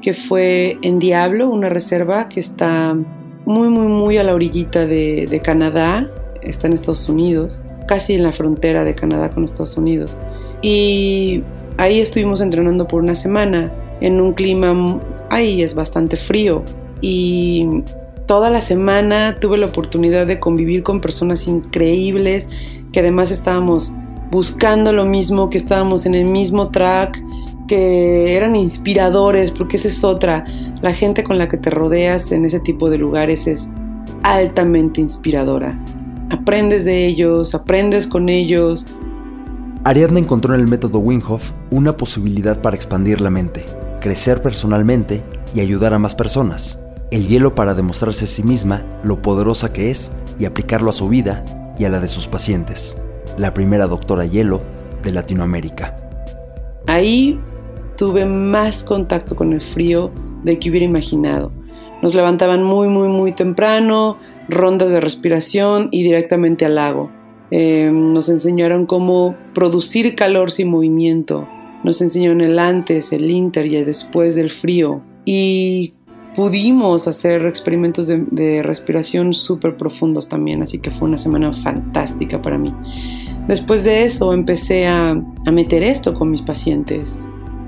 que 0.00 0.14
fue 0.14 0.78
en 0.82 0.98
Diablo, 0.98 1.48
una 1.48 1.68
reserva 1.68 2.28
que 2.28 2.40
está 2.40 2.96
muy, 3.44 3.68
muy, 3.68 3.86
muy 3.86 4.16
a 4.18 4.24
la 4.24 4.34
orillita 4.34 4.86
de, 4.86 5.40
Canadá, 5.42 6.10
está 6.42 6.66
en 6.66 6.72
Estados 6.72 7.08
Unidos, 7.08 7.64
casi 7.86 8.14
en 8.14 8.22
la 8.22 8.32
frontera 8.32 8.84
de 8.84 8.94
Canadá 8.94 9.30
con 9.30 9.44
Estados 9.44 9.76
Unidos. 9.76 10.20
Y 10.62 11.42
ahí 11.76 12.00
estuvimos 12.00 12.40
entrenando 12.40 12.88
por 12.88 13.02
una 13.02 13.14
semana 13.14 13.72
en 14.00 14.20
un 14.20 14.32
clima, 14.32 15.00
ahí 15.30 15.62
es 15.62 15.74
bastante 15.74 16.16
frío. 16.16 16.62
Y 17.00 17.82
toda 18.26 18.50
la 18.50 18.60
semana 18.60 19.38
tuve 19.38 19.58
la 19.58 19.66
oportunidad 19.66 20.26
de 20.26 20.40
convivir 20.40 20.82
con 20.82 21.00
personas 21.00 21.46
increíbles 21.46 22.48
que 22.92 23.00
además 23.00 23.30
estábamos 23.30 23.92
buscando 24.30 24.92
lo 24.92 25.04
mismo, 25.04 25.50
que 25.50 25.58
estábamos 25.58 26.06
en 26.06 26.14
el 26.14 26.26
mismo 26.26 26.70
track, 26.70 27.22
que 27.66 28.36
eran 28.36 28.56
inspiradores, 28.56 29.50
porque 29.50 29.76
esa 29.76 29.88
es 29.88 30.04
otra. 30.04 30.44
La 30.82 30.92
gente 30.92 31.24
con 31.24 31.38
la 31.38 31.48
que 31.48 31.56
te 31.56 31.70
rodeas 31.70 32.32
en 32.32 32.44
ese 32.44 32.60
tipo 32.60 32.90
de 32.90 32.98
lugares 32.98 33.46
es 33.46 33.68
altamente 34.22 35.00
inspiradora. 35.00 35.78
Aprendes 36.30 36.84
de 36.84 37.06
ellos, 37.06 37.54
aprendes 37.54 38.06
con 38.06 38.28
ellos. 38.28 38.86
Ariadna 39.84 40.18
encontró 40.18 40.54
en 40.54 40.60
el 40.60 40.66
método 40.66 40.98
Winghoff 40.98 41.52
una 41.70 41.96
posibilidad 41.96 42.60
para 42.60 42.76
expandir 42.76 43.20
la 43.20 43.30
mente, 43.30 43.64
crecer 44.00 44.42
personalmente 44.42 45.22
y 45.54 45.60
ayudar 45.60 45.94
a 45.94 45.98
más 45.98 46.14
personas. 46.14 46.80
El 47.12 47.28
hielo 47.28 47.54
para 47.54 47.74
demostrarse 47.74 48.24
a 48.24 48.28
sí 48.28 48.42
misma 48.42 48.84
lo 49.04 49.22
poderosa 49.22 49.72
que 49.72 49.90
es 49.90 50.12
y 50.40 50.44
aplicarlo 50.44 50.90
a 50.90 50.92
su 50.92 51.08
vida 51.08 51.44
y 51.78 51.84
a 51.84 51.88
la 51.88 52.00
de 52.00 52.08
sus 52.08 52.26
pacientes 52.26 52.98
la 53.36 53.52
primera 53.54 53.86
doctora 53.86 54.24
hielo 54.24 54.62
de 55.02 55.12
Latinoamérica. 55.12 55.94
Ahí 56.86 57.38
tuve 57.96 58.24
más 58.24 58.84
contacto 58.84 59.36
con 59.36 59.52
el 59.52 59.60
frío 59.60 60.10
de 60.44 60.58
que 60.58 60.70
hubiera 60.70 60.86
imaginado. 60.86 61.52
Nos 62.02 62.14
levantaban 62.14 62.62
muy, 62.62 62.88
muy, 62.88 63.08
muy 63.08 63.32
temprano, 63.32 64.18
rondas 64.48 64.90
de 64.90 65.00
respiración 65.00 65.88
y 65.90 66.02
directamente 66.02 66.64
al 66.64 66.76
lago. 66.76 67.10
Eh, 67.50 67.90
nos 67.92 68.28
enseñaron 68.28 68.86
cómo 68.86 69.36
producir 69.54 70.14
calor 70.14 70.50
sin 70.50 70.68
movimiento. 70.68 71.48
Nos 71.84 72.00
enseñaron 72.00 72.40
el 72.40 72.58
antes, 72.58 73.12
el 73.12 73.30
inter 73.30 73.66
y 73.66 73.76
el 73.76 73.86
después 73.86 74.34
del 74.34 74.50
frío. 74.50 75.02
Y 75.24 75.94
pudimos 76.36 77.08
hacer 77.08 77.46
experimentos 77.46 78.06
de, 78.06 78.62
respiración 78.62 79.32
súper 79.32 79.76
profundos 79.76 80.28
también, 80.28 80.62
así 80.62 80.78
que 80.78 80.90
fue 80.90 81.08
una 81.08 81.18
semana 81.18 81.52
fantástica 81.54 82.40
para 82.42 82.58
mí. 82.58 82.74
Después 83.48 83.84
de 83.84 84.04
eso 84.04 84.32
empecé 84.32 84.86
a, 84.86 85.10
a 85.10 85.50
meter 85.52 85.82
esto 85.82 86.14
con 86.14 86.30
mis 86.30 86.42
pacientes. 86.42 87.26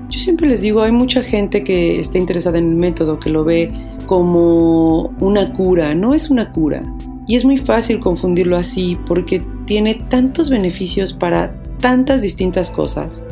Yo 0.09 0.19
siempre 0.19 0.47
les 0.47 0.61
digo, 0.61 0.81
hay 0.81 0.91
mucha 0.91 1.21
gente 1.21 1.63
que 1.63 1.99
está 1.99 2.17
interesada 2.17 2.57
en 2.57 2.69
el 2.69 2.75
método, 2.75 3.19
que 3.19 3.29
lo 3.29 3.43
ve 3.43 3.71
como 4.07 5.13
una 5.19 5.53
cura. 5.53 5.93
No 5.93 6.13
es 6.13 6.29
una 6.29 6.51
cura. 6.51 6.83
Y 7.27 7.35
es 7.35 7.45
muy 7.45 7.57
fácil 7.57 7.99
confundirlo 7.99 8.57
así 8.57 8.97
porque 9.05 9.43
tiene 9.65 9.95
tantos 10.09 10.49
beneficios 10.49 11.13
para 11.13 11.53
tantas 11.79 12.23
distintas 12.23 12.71
cosas. 12.71 13.23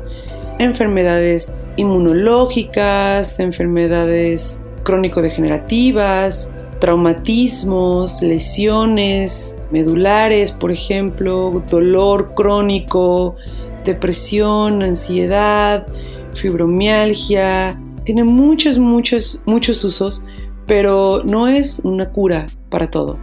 Enfermedades 0.59 1.51
inmunológicas, 1.77 3.39
enfermedades 3.39 4.61
crónico-degenerativas, 4.83 6.49
traumatismos, 6.79 8.21
lesiones 8.21 9.55
medulares, 9.71 10.51
por 10.51 10.71
ejemplo, 10.71 11.63
dolor 11.69 12.33
crónico, 12.35 13.35
depresión, 13.83 14.81
ansiedad, 14.81 15.87
fibromialgia. 16.35 17.79
Tiene 18.03 18.23
muchos, 18.23 18.77
muchos, 18.77 19.41
muchos 19.45 19.83
usos, 19.83 20.23
pero 20.65 21.23
no 21.23 21.47
es 21.47 21.79
una 21.83 22.09
cura 22.09 22.45
para 22.69 22.89
todo. 22.89 23.17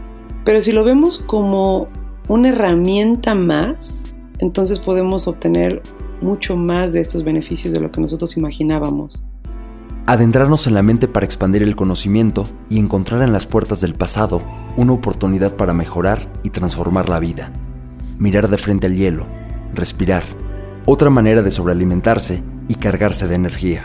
Pero 0.44 0.60
si 0.60 0.72
lo 0.72 0.84
vemos 0.84 1.18
como 1.26 1.88
una 2.28 2.50
herramienta 2.50 3.34
más, 3.34 4.14
entonces 4.38 4.78
podemos 4.78 5.26
obtener 5.26 5.82
mucho 6.20 6.56
más 6.56 6.92
de 6.92 7.00
estos 7.00 7.24
beneficios 7.24 7.72
de 7.72 7.80
lo 7.80 7.90
que 7.90 8.00
nosotros 8.00 8.36
imaginábamos. 8.36 9.22
Adentrarnos 10.06 10.66
en 10.66 10.74
la 10.74 10.82
mente 10.82 11.08
para 11.08 11.24
expandir 11.24 11.62
el 11.62 11.76
conocimiento 11.76 12.46
y 12.68 12.78
encontrar 12.78 13.22
en 13.22 13.32
las 13.32 13.46
puertas 13.46 13.80
del 13.80 13.94
pasado 13.94 14.42
una 14.76 14.92
oportunidad 14.92 15.56
para 15.56 15.72
mejorar 15.72 16.30
y 16.42 16.50
transformar 16.50 17.08
la 17.08 17.20
vida. 17.20 17.50
Mirar 18.18 18.48
de 18.48 18.58
frente 18.58 18.86
al 18.86 18.96
hielo, 18.96 19.24
respirar, 19.72 20.22
otra 20.84 21.08
manera 21.08 21.40
de 21.40 21.50
sobrealimentarse 21.50 22.42
y 22.68 22.74
cargarse 22.74 23.28
de 23.28 23.36
energía. 23.36 23.84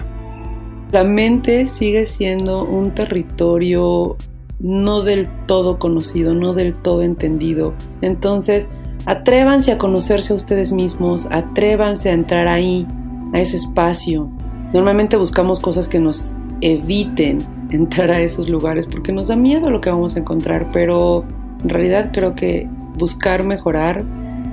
La 0.91 1.05
mente 1.05 1.67
sigue 1.67 2.05
siendo 2.05 2.65
un 2.65 2.93
territorio 2.93 4.17
no 4.59 5.03
del 5.03 5.29
todo 5.45 5.79
conocido, 5.79 6.35
no 6.35 6.53
del 6.53 6.75
todo 6.75 7.01
entendido. 7.01 7.73
Entonces, 8.01 8.67
atrévanse 9.05 9.71
a 9.71 9.77
conocerse 9.77 10.33
a 10.33 10.35
ustedes 10.35 10.73
mismos, 10.73 11.29
atrévanse 11.31 12.09
a 12.09 12.13
entrar 12.13 12.49
ahí, 12.49 12.85
a 13.33 13.39
ese 13.39 13.55
espacio. 13.55 14.29
Normalmente 14.73 15.17
buscamos 15.17 15.59
cosas 15.59 15.88
que 15.88 15.99
nos 15.99 16.33
eviten 16.61 17.39
entrar 17.69 18.11
a 18.11 18.21
esos 18.21 18.49
lugares 18.49 18.88
porque 18.88 19.11
nos 19.11 19.27
da 19.27 19.35
miedo 19.35 19.69
lo 19.69 19.81
que 19.81 19.89
vamos 19.89 20.15
a 20.15 20.19
encontrar, 20.19 20.67
pero 20.71 21.23
en 21.63 21.69
realidad 21.69 22.11
creo 22.13 22.35
que 22.35 22.67
buscar 22.95 23.43
mejorar, 23.43 24.03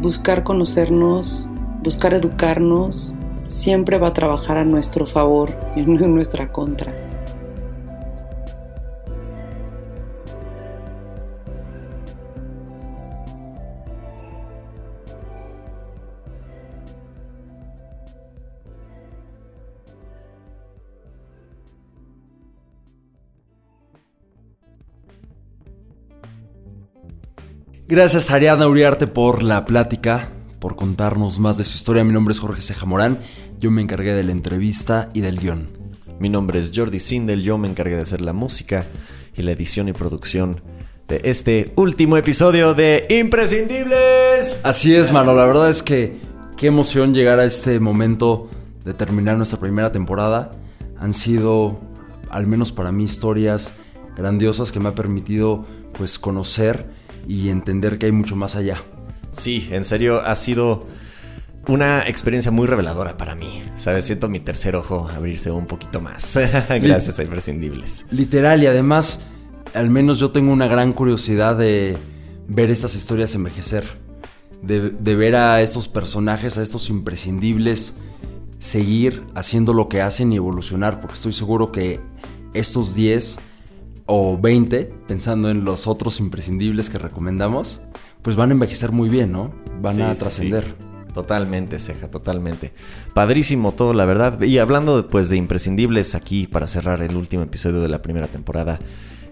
buscar 0.01 0.43
conocernos, 0.45 1.51
buscar 1.83 2.15
educarnos, 2.15 3.15
siempre 3.43 3.99
va 3.99 4.09
a 4.09 4.13
trabajar 4.13 4.57
a 4.57 4.65
nuestro 4.65 5.07
favor 5.07 5.51
y 5.77 5.83
no 5.83 6.05
en 6.05 6.15
nuestra 6.15 6.51
contra. 6.53 6.93
Gracias 27.89 28.33
Ariadna 28.33 28.67
Uriarte 28.67 29.07
por 29.07 29.45
la 29.45 29.65
plática, 29.65 30.33
por 30.59 30.75
contarnos 30.75 31.39
más 31.39 31.57
de 31.57 31.63
su 31.63 31.77
historia. 31.77 32.03
Mi 32.03 32.13
nombre 32.13 32.33
es 32.33 32.41
Jorge 32.41 32.61
Ceja 32.61 32.85
Morán, 32.85 33.21
yo 33.61 33.71
me 33.71 33.81
encargué 33.81 34.13
de 34.13 34.25
la 34.25 34.33
entrevista 34.33 35.09
y 35.15 35.21
del 35.21 35.39
guion. 35.39 35.69
Mi 36.19 36.29
nombre 36.29 36.59
es 36.59 36.73
Jordi 36.75 36.99
Sindel, 36.99 37.45
yo 37.45 37.59
me 37.59 37.69
encargué 37.69 37.95
de 37.95 38.03
hacer 38.03 38.23
la 38.23 38.33
música 38.33 38.87
y 39.37 39.43
la 39.43 39.53
edición 39.53 39.89
y 39.89 39.93
producción 39.93 40.63
de 41.07 41.21
este 41.23 41.75
último 41.77 42.17
episodio 42.17 42.75
de 42.75 43.07
Imprescindibles. 43.09 44.63
Así 44.65 44.93
es, 44.93 45.13
mano, 45.13 45.33
la 45.37 45.45
verdad 45.45 45.71
es 45.71 45.85
que 45.85 46.17
qué 46.57 46.67
emoción 46.67 47.15
llegar 47.15 47.39
a 47.39 47.45
este 47.45 47.79
momento 47.79 48.51
de 48.85 48.95
terminar 48.95 49.37
nuestra 49.37 49.61
primera 49.61 49.93
temporada. 49.93 50.51
Han 50.99 51.15
sido, 51.15 51.79
al 52.31 52.49
menos 52.49 52.73
para 52.73 52.91
mí, 52.91 53.05
historias 53.05 53.75
grandiosas 54.17 54.73
que 54.73 54.81
me 54.81 54.89
ha 54.89 54.95
permitido 54.97 55.65
pues 55.93 56.19
conocer 56.19 57.06
y 57.29 57.49
entender 57.49 57.99
que 57.99 58.07
hay 58.07 58.13
mucho 58.13 58.37
más 58.37 58.57
allá. 58.57 58.83
Sí, 59.31 59.69
en 59.71 59.85
serio, 59.85 60.21
ha 60.25 60.35
sido 60.37 60.87
una 61.69 62.07
experiencia 62.07 62.51
muy 62.51 62.67
reveladora 62.67 63.17
para 63.17 63.35
mí. 63.35 63.63
¿Sabes? 63.77 64.05
Siento 64.05 64.29
mi 64.29 64.41
tercer 64.41 64.77
ojo 64.77 65.09
abrirse 65.15 65.51
un 65.51 65.67
poquito 65.67 66.01
más. 66.01 66.39
Gracias 66.69 67.19
a 67.19 67.23
Imprescindibles. 67.23 68.07
Literal, 68.11 68.63
y 68.63 68.67
además, 68.67 69.27
al 69.75 69.91
menos 69.91 70.19
yo 70.19 70.31
tengo 70.31 70.53
una 70.53 70.69
gran 70.69 70.93
curiosidad 70.93 71.57
de 71.57 71.97
ver 72.49 72.71
estas 72.71 72.95
historias 72.95 73.35
envejecer. 73.35 73.85
De, 74.63 74.91
de 74.91 75.15
ver 75.15 75.37
a 75.37 75.61
estos 75.61 75.87
personajes, 75.87 76.57
a 76.57 76.63
estos 76.63 76.89
imprescindibles, 76.89 77.99
seguir 78.59 79.23
haciendo 79.35 79.75
lo 79.75 79.89
que 79.89 80.01
hacen 80.01 80.33
y 80.33 80.37
evolucionar, 80.37 81.01
porque 81.01 81.15
estoy 81.15 81.33
seguro 81.33 81.71
que 81.71 82.01
estos 82.55 82.95
10 82.95 83.39
o 84.07 84.39
20, 84.39 84.93
pensando 85.07 85.51
en 85.51 85.65
los 85.65 85.87
otros 85.87 86.21
imprescindibles 86.21 86.89
que 86.89 86.99
recomendamos, 86.99 87.81
pues 88.23 88.37
van 88.37 88.51
a 88.51 88.53
envejecer 88.55 88.93
muy 88.93 89.09
bien, 89.09 89.33
¿no? 89.33 89.53
Van 89.81 90.01
a 90.01 90.15
trascender. 90.15 90.75
Totalmente, 91.13 91.79
Ceja, 91.79 92.11
totalmente. 92.11 92.73
Padrísimo 93.15 93.73
todo, 93.73 93.95
la 93.95 94.05
verdad. 94.05 94.43
Y 94.43 94.59
hablando 94.59 95.09
pues 95.09 95.31
de 95.31 95.37
imprescindibles 95.37 96.15
aquí 96.15 96.47
para 96.47 96.67
cerrar 96.67 97.03
el 97.03 97.17
último 97.17 97.43
episodio 97.43 97.81
de 97.81 97.89
la 97.89 98.03
primera 98.03 98.27
temporada, 98.27 98.79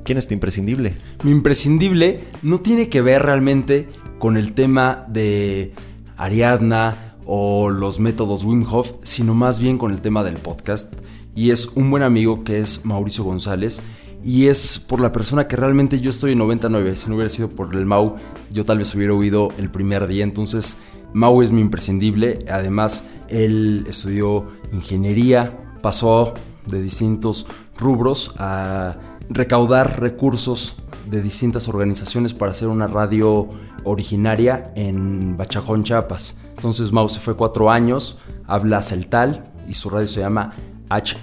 ¿quién 0.02 0.16
es 0.16 0.26
tu 0.26 0.34
imprescindible? 0.34 0.96
Mi 1.22 1.30
imprescindible 1.30 2.20
no 2.42 2.60
tiene 2.60 2.88
que 2.88 3.02
ver 3.02 3.22
realmente 3.22 3.88
con 4.18 4.36
el 4.36 4.54
tema 4.54 5.04
de 5.08 5.74
Ariadna 6.16 7.13
o 7.26 7.70
los 7.70 7.98
métodos 8.00 8.44
Wim 8.44 8.64
Hof, 8.70 8.92
sino 9.02 9.34
más 9.34 9.60
bien 9.60 9.78
con 9.78 9.92
el 9.92 10.00
tema 10.00 10.22
del 10.22 10.36
podcast. 10.36 10.92
Y 11.34 11.50
es 11.50 11.66
un 11.74 11.90
buen 11.90 12.02
amigo 12.02 12.44
que 12.44 12.58
es 12.58 12.84
Mauricio 12.84 13.24
González 13.24 13.82
y 14.24 14.46
es 14.46 14.78
por 14.78 15.00
la 15.00 15.12
persona 15.12 15.46
que 15.46 15.56
realmente 15.56 16.00
yo 16.00 16.10
estoy 16.10 16.32
en 16.32 16.38
99. 16.38 16.96
Si 16.96 17.08
no 17.08 17.16
hubiera 17.16 17.28
sido 17.28 17.50
por 17.50 17.74
el 17.74 17.84
Mau, 17.84 18.16
yo 18.50 18.64
tal 18.64 18.78
vez 18.78 18.94
hubiera 18.94 19.12
huido 19.12 19.48
el 19.58 19.70
primer 19.70 20.06
día. 20.06 20.24
Entonces, 20.24 20.78
Mau 21.12 21.42
es 21.42 21.50
mi 21.50 21.60
imprescindible. 21.60 22.44
Además, 22.50 23.04
él 23.28 23.84
estudió 23.88 24.46
ingeniería, 24.72 25.76
pasó 25.82 26.34
de 26.66 26.80
distintos 26.80 27.46
rubros 27.76 28.32
a 28.38 28.96
recaudar 29.28 30.00
recursos 30.00 30.76
de 31.10 31.22
distintas 31.22 31.68
organizaciones 31.68 32.32
para 32.32 32.52
hacer 32.52 32.68
una 32.68 32.86
radio 32.86 33.48
originaria 33.84 34.72
en 34.74 35.36
Bachajón, 35.36 35.84
Chiapas. 35.84 36.38
Entonces 36.56 36.92
Mau 36.92 37.08
se 37.08 37.20
fue 37.20 37.36
cuatro 37.36 37.70
años, 37.70 38.18
habla 38.46 38.82
celtal 38.82 39.44
y 39.68 39.74
su 39.74 39.90
radio 39.90 40.06
se 40.06 40.20
llama 40.20 40.54
H. 40.88 41.16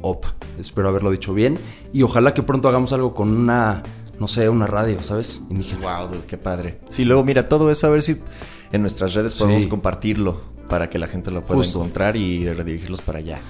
Op. 0.00 0.24
Espero 0.58 0.88
haberlo 0.88 1.10
dicho 1.10 1.34
bien. 1.34 1.58
Y 1.92 2.02
ojalá 2.02 2.34
que 2.34 2.42
pronto 2.42 2.68
hagamos 2.68 2.92
algo 2.92 3.14
con 3.14 3.30
una, 3.30 3.82
no 4.18 4.26
sé, 4.26 4.48
una 4.48 4.66
radio, 4.66 5.02
¿sabes? 5.02 5.42
Indígena. 5.50 6.06
Wow, 6.06 6.10
qué 6.26 6.36
padre. 6.36 6.80
Sí, 6.88 7.04
luego 7.04 7.24
mira 7.24 7.48
todo 7.48 7.70
eso, 7.70 7.86
a 7.86 7.90
ver 7.90 8.02
si 8.02 8.20
en 8.72 8.80
nuestras 8.80 9.14
redes 9.14 9.34
podemos 9.34 9.66
compartirlo 9.66 10.40
para 10.68 10.90
que 10.90 10.98
la 10.98 11.06
gente 11.06 11.30
lo 11.30 11.44
pueda 11.44 11.64
encontrar 11.64 12.16
y 12.16 12.48
redirigirlos 12.48 13.00
para 13.00 13.18
allá. 13.18 13.40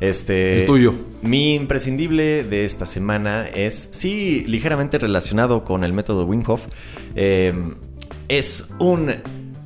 Este, 0.00 0.60
el 0.60 0.66
tuyo. 0.66 0.94
Mi 1.22 1.54
imprescindible 1.54 2.44
de 2.44 2.64
esta 2.64 2.86
semana 2.86 3.48
es, 3.48 3.74
sí, 3.74 4.44
ligeramente 4.46 4.98
relacionado 4.98 5.64
con 5.64 5.84
el 5.84 5.92
método 5.92 6.26
Wim 6.26 6.42
em, 7.14 7.74
es 8.28 8.70
un 8.78 9.10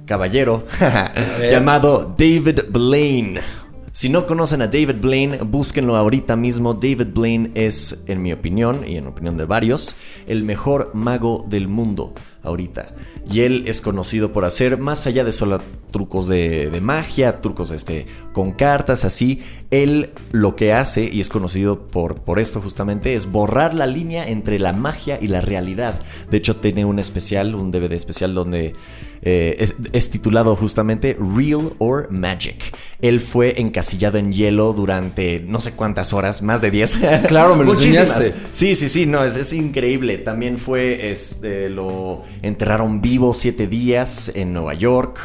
caballero 0.07 0.67
llamado 1.51 2.14
David 2.17 2.61
Blaine. 2.71 3.41
Si 3.99 4.09
no 4.09 4.27
conocen 4.27 4.62
a 4.62 4.69
David 4.69 5.01
Blaine, 5.01 5.38
búsquenlo 5.38 5.97
ahorita 5.97 6.37
mismo. 6.37 6.75
David 6.75 7.09
Blaine 7.12 7.51
es, 7.55 8.05
en 8.07 8.23
mi 8.23 8.33
opinión, 8.33 8.87
y 8.87 8.97
en 8.97 9.09
opinión 9.09 9.37
de 9.37 9.45
varios, 9.45 9.97
el 10.29 10.45
mejor 10.45 10.93
mago 10.95 11.45
del 11.49 11.67
mundo. 11.67 12.14
Ahorita. 12.48 12.94
Y 13.30 13.40
él 13.40 13.64
es 13.66 13.80
conocido 13.80 14.32
por 14.32 14.44
hacer, 14.44 14.78
más 14.78 15.06
allá 15.06 15.24
de 15.24 15.32
solo 15.32 15.61
trucos 15.90 16.28
de, 16.28 16.70
de 16.70 16.80
magia, 16.80 17.40
trucos 17.40 17.70
este, 17.70 18.06
con 18.32 18.52
cartas, 18.52 19.04
así, 19.04 19.40
él 19.70 20.11
lo 20.32 20.56
que 20.56 20.72
hace, 20.72 21.08
y 21.11 21.20
es 21.20 21.28
conocido 21.28 21.88
por, 21.88 22.20
por 22.22 22.38
esto 22.38 22.61
justamente, 22.61 23.14
es 23.14 23.30
borrar 23.30 23.74
la 23.74 23.87
línea 23.87 24.28
entre 24.28 24.58
la 24.58 24.72
magia 24.72 25.18
y 25.20 25.28
la 25.28 25.40
realidad. 25.40 26.00
De 26.30 26.37
hecho, 26.37 26.56
tiene 26.56 26.84
un 26.84 26.98
especial, 26.98 27.54
un 27.54 27.70
DVD 27.70 27.92
especial 27.92 28.34
donde 28.34 28.74
eh, 29.22 29.56
es, 29.58 29.74
es 29.92 30.11
titulado 30.11 30.54
justamente 30.56 31.16
Real 31.18 31.72
or 31.78 32.11
Magic. 32.11 32.76
Él 33.00 33.20
fue 33.20 33.61
encasillado 33.61 34.18
en 34.18 34.32
hielo 34.32 34.72
durante 34.72 35.40
no 35.40 35.61
sé 35.61 35.72
cuántas 35.72 36.12
horas, 36.12 36.42
más 36.42 36.61
de 36.61 36.70
10. 36.70 36.98
Claro, 37.28 37.56
me 37.56 37.64
lo 37.64 37.70
Muchísimas. 37.74 38.11
enseñaste. 38.16 38.34
Sí, 38.52 38.74
sí, 38.74 38.88
sí, 38.88 39.06
no, 39.06 39.24
es, 39.24 39.37
es 39.37 39.52
increíble. 39.52 40.18
También 40.18 40.58
fue, 40.58 41.11
este, 41.11 41.68
lo 41.68 42.22
enterraron 42.42 43.01
vivo 43.01 43.35
siete 43.35 43.66
días 43.66 44.33
en 44.35 44.53
Nueva 44.53 44.74
York. 44.74 45.18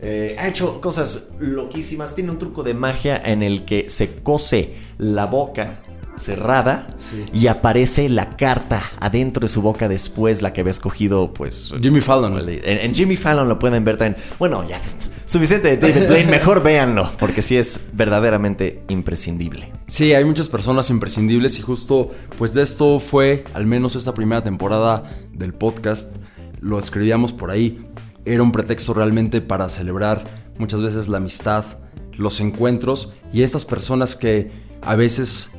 Eh, 0.00 0.36
ha 0.38 0.48
hecho 0.48 0.80
cosas 0.80 1.32
loquísimas. 1.38 2.14
Tiene 2.14 2.30
un 2.30 2.38
truco 2.38 2.62
de 2.62 2.74
magia 2.74 3.20
en 3.24 3.42
el 3.42 3.64
que 3.64 3.88
se 3.88 4.14
cose 4.16 4.74
la 4.98 5.26
boca 5.26 5.82
cerrada 6.16 6.86
y 7.32 7.46
aparece 7.46 8.08
la 8.08 8.36
carta 8.36 8.82
adentro 9.00 9.40
de 9.40 9.48
su 9.48 9.62
boca 9.62 9.88
después, 9.88 10.42
la 10.42 10.52
que 10.52 10.60
había 10.60 10.70
escogido, 10.70 11.32
pues... 11.32 11.74
Jimmy 11.80 12.00
Fallon. 12.00 12.38
En, 12.38 12.60
en 12.64 12.94
Jimmy 12.94 13.16
Fallon 13.16 13.48
lo 13.48 13.58
pueden 13.58 13.84
ver 13.84 13.96
también. 13.96 14.22
Bueno, 14.38 14.66
ya, 14.68 14.80
suficiente 15.24 15.76
de 15.76 15.76
David 15.76 16.08
Blaine, 16.08 16.30
mejor 16.30 16.62
véanlo, 16.62 17.10
porque 17.18 17.42
sí 17.42 17.56
es 17.56 17.80
verdaderamente 17.92 18.82
imprescindible. 18.88 19.72
Sí, 19.86 20.12
hay 20.12 20.24
muchas 20.24 20.48
personas 20.48 20.90
imprescindibles 20.90 21.58
y 21.58 21.62
justo 21.62 22.10
pues 22.38 22.54
de 22.54 22.62
esto 22.62 22.98
fue 22.98 23.44
al 23.54 23.66
menos 23.66 23.96
esta 23.96 24.14
primera 24.14 24.44
temporada 24.44 25.04
del 25.32 25.54
podcast. 25.54 26.16
Lo 26.62 26.78
escribíamos 26.78 27.32
por 27.32 27.50
ahí. 27.50 27.84
Era 28.24 28.42
un 28.42 28.52
pretexto 28.52 28.94
realmente 28.94 29.40
para 29.40 29.68
celebrar 29.68 30.24
muchas 30.58 30.80
veces 30.80 31.08
la 31.08 31.18
amistad, 31.18 31.64
los 32.12 32.40
encuentros 32.40 33.12
y 33.32 33.42
estas 33.42 33.64
personas 33.64 34.16
que 34.16 34.50
a 34.80 34.94
veces 34.94 35.50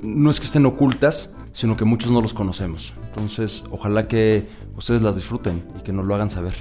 no 0.00 0.30
es 0.30 0.40
que 0.40 0.46
estén 0.46 0.64
ocultas, 0.64 1.34
sino 1.52 1.76
que 1.76 1.84
muchos 1.84 2.10
no 2.10 2.22
los 2.22 2.32
conocemos. 2.32 2.94
Entonces, 3.04 3.64
ojalá 3.70 4.08
que 4.08 4.48
ustedes 4.76 5.02
las 5.02 5.16
disfruten 5.16 5.62
y 5.78 5.82
que 5.82 5.92
nos 5.92 6.06
lo 6.06 6.14
hagan 6.14 6.30
saber. 6.30 6.54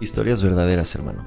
Historias 0.00 0.42
verdaderas, 0.42 0.94
hermano. 0.94 1.26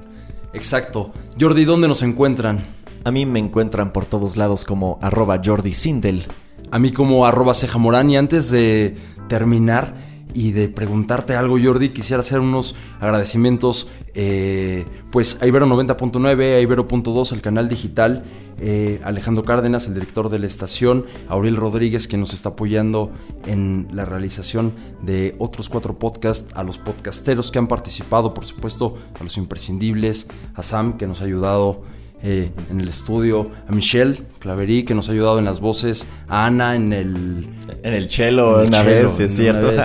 Exacto. 0.53 1.11
Jordi, 1.39 1.63
¿dónde 1.63 1.87
nos 1.87 2.01
encuentran? 2.01 2.59
A 3.03 3.11
mí 3.11 3.25
me 3.25 3.39
encuentran 3.39 3.93
por 3.93 4.05
todos 4.05 4.35
lados 4.35 4.65
como 4.65 4.97
arroba 5.01 5.41
Jordi 5.43 5.73
Sindel. 5.73 6.25
A 6.71 6.79
mí 6.79 6.91
como 6.91 7.25
arroba 7.25 7.53
ceja 7.53 7.77
morán. 7.77 8.09
Y 8.09 8.17
antes 8.17 8.49
de 8.49 8.97
terminar 9.27 10.08
y 10.33 10.51
de 10.51 10.67
preguntarte 10.69 11.35
algo, 11.35 11.57
Jordi, 11.61 11.89
quisiera 11.89 12.19
hacer 12.19 12.39
unos 12.39 12.75
agradecimientos 12.99 13.87
eh, 14.13 14.85
pues 15.11 15.41
a 15.41 15.47
Ibero 15.47 15.65
90.9, 15.65 16.57
a 16.57 16.59
Ibero.2, 16.59 17.31
el 17.31 17.41
canal 17.41 17.67
digital, 17.67 18.23
eh, 18.59 18.99
Alejandro 19.03 19.43
Cárdenas, 19.43 19.87
el 19.87 19.93
director 19.93 20.29
de 20.29 20.39
la 20.39 20.45
estación, 20.45 21.05
Aurel 21.29 21.55
Rodríguez, 21.55 22.07
que 22.07 22.17
nos 22.17 22.33
está 22.33 22.49
apoyando 22.49 23.11
en 23.47 23.87
la 23.91 24.05
realización 24.05 24.73
de 25.01 25.35
otros 25.39 25.69
cuatro 25.69 25.97
podcasts, 25.97 26.53
a 26.55 26.63
los 26.63 26.77
podcasteros 26.77 27.51
que 27.51 27.59
han 27.59 27.67
participado, 27.67 28.33
por 28.33 28.45
supuesto, 28.45 28.97
a 29.19 29.23
los 29.23 29.37
imprescindibles, 29.37 30.27
a 30.53 30.63
Sam, 30.63 30.97
que 30.97 31.07
nos 31.07 31.21
ha 31.21 31.25
ayudado 31.25 31.81
eh, 32.21 32.51
en 32.69 32.82
el 32.82 32.88
estudio, 32.88 33.49
a 33.67 33.71
Michelle 33.71 34.15
Claverí, 34.39 34.84
que 34.84 34.93
nos 34.93 35.10
ha 35.10 35.13
ayudado 35.13 35.39
en 35.39 35.45
las 35.45 35.60
voces, 35.60 36.08
a 36.27 36.45
Ana 36.45 36.75
en 36.75 36.93
el... 36.93 37.47
En 37.82 37.93
el 37.93 38.10
en 38.10 38.23
el 38.23 38.39
una 38.67 38.84
cello, 38.84 38.84
vez, 38.84 39.19
es 39.19 39.36
cierto. 39.36 39.67
vez. 39.67 39.79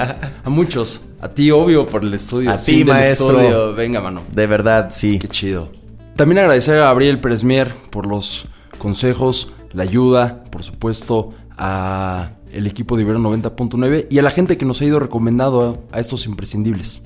A 0.45 0.51
muchos. 0.51 1.03
A 1.21 1.29
ti, 1.29 1.51
obvio, 1.51 1.87
por 1.87 2.03
el 2.03 2.13
estudio. 2.13 2.51
A 2.51 2.57
ti, 2.57 2.85
maestro. 2.85 3.41
estudio. 3.41 3.75
Venga, 3.75 4.01
mano. 4.01 4.23
De 4.33 4.47
verdad, 4.47 4.89
sí. 4.91 5.19
Qué 5.19 5.29
chido. 5.29 5.71
También 6.17 6.39
agradecer 6.39 6.77
a 6.77 6.87
Gabriel 6.87 7.21
Pérez 7.21 7.45
Mier 7.45 7.73
por 7.91 8.07
los 8.07 8.47
consejos, 8.79 9.53
la 9.73 9.85
ayuda, 9.85 10.45
por 10.51 10.63
supuesto, 10.63 11.31
a 11.57 12.33
el 12.53 12.67
equipo 12.67 12.97
de 12.97 13.03
Ibero 13.03 13.19
90.9 13.19 14.07
y 14.11 14.19
a 14.19 14.23
la 14.23 14.31
gente 14.31 14.57
que 14.57 14.65
nos 14.65 14.81
ha 14.81 14.85
ido 14.85 15.01
recomendando 15.01 15.85
a, 15.93 15.97
a 15.97 16.01
estos 16.01 16.27
imprescindibles. 16.27 17.03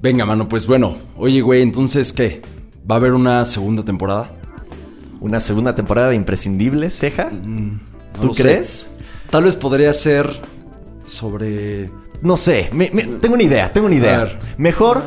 Venga, 0.00 0.24
mano, 0.24 0.48
pues 0.48 0.66
bueno. 0.66 0.96
Oye, 1.16 1.40
güey, 1.42 1.60
entonces, 1.62 2.12
¿qué? 2.12 2.40
¿Va 2.90 2.94
a 2.94 2.98
haber 2.98 3.12
una 3.12 3.44
segunda 3.44 3.84
temporada? 3.84 4.32
Una 5.20 5.40
segunda 5.40 5.74
temporada 5.74 6.08
de 6.10 6.16
Imprescindibles, 6.16 6.98
Ceja. 6.98 7.30
No 7.30 7.78
¿Tú 8.20 8.34
sé. 8.34 8.42
crees? 8.42 8.90
Tal 9.30 9.44
vez 9.44 9.56
podría 9.56 9.92
ser 9.92 10.30
sobre... 11.04 11.90
No 12.22 12.36
sé, 12.36 12.68
me- 12.72 12.90
me- 12.92 13.04
tengo 13.04 13.34
una 13.34 13.42
idea, 13.42 13.72
tengo 13.72 13.86
una 13.86 13.96
idea. 13.96 14.38
Mejor 14.58 15.02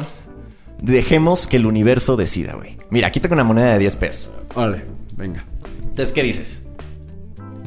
dejemos 0.81 1.47
que 1.47 1.57
el 1.57 1.65
universo 1.65 2.15
decida, 2.15 2.53
güey. 2.55 2.77
Mira, 2.89 3.07
aquí 3.07 3.19
tengo 3.19 3.33
una 3.33 3.43
moneda 3.43 3.73
de 3.73 3.79
10 3.79 3.95
pesos. 3.97 4.33
Vale, 4.55 4.85
venga. 5.15 5.45
Entonces, 5.81 6.11
¿qué 6.11 6.23
dices? 6.23 6.65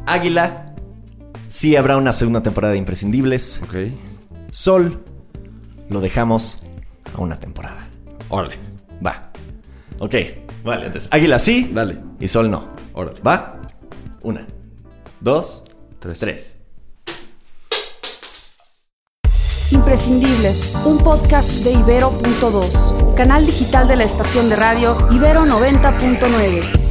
Águila, 0.06 0.74
sí 1.48 1.76
habrá 1.76 1.96
una 1.96 2.12
segunda 2.12 2.42
temporada 2.42 2.72
de 2.72 2.78
Imprescindibles. 2.78 3.60
Ok. 3.62 3.74
Sol, 4.50 5.02
lo 5.88 6.00
dejamos 6.00 6.62
a 7.16 7.20
una 7.20 7.38
temporada. 7.38 7.88
Órale. 8.28 8.56
Va. 9.04 9.30
Ok, 9.98 10.14
vale, 10.66 10.86
entonces 10.86 11.08
Águila 11.12 11.38
sí. 11.38 11.70
Dale. 11.72 11.98
Y 12.20 12.28
Sol 12.28 12.50
no. 12.50 12.68
Órale. 12.92 13.20
¿Va? 13.20 13.60
Una, 14.22 14.46
dos, 15.20 15.64
Tres. 15.98 16.18
tres. 16.18 16.52
Imprescindibles, 19.70 20.72
un 20.84 20.98
podcast 20.98 21.50
de 21.50 21.72
Ibero.2, 21.72 23.14
canal 23.14 23.44
digital 23.46 23.88
de 23.88 23.96
la 23.96 24.04
estación 24.04 24.48
de 24.48 24.54
radio 24.56 24.96
Ibero 25.10 25.44
90.9. 25.44 26.85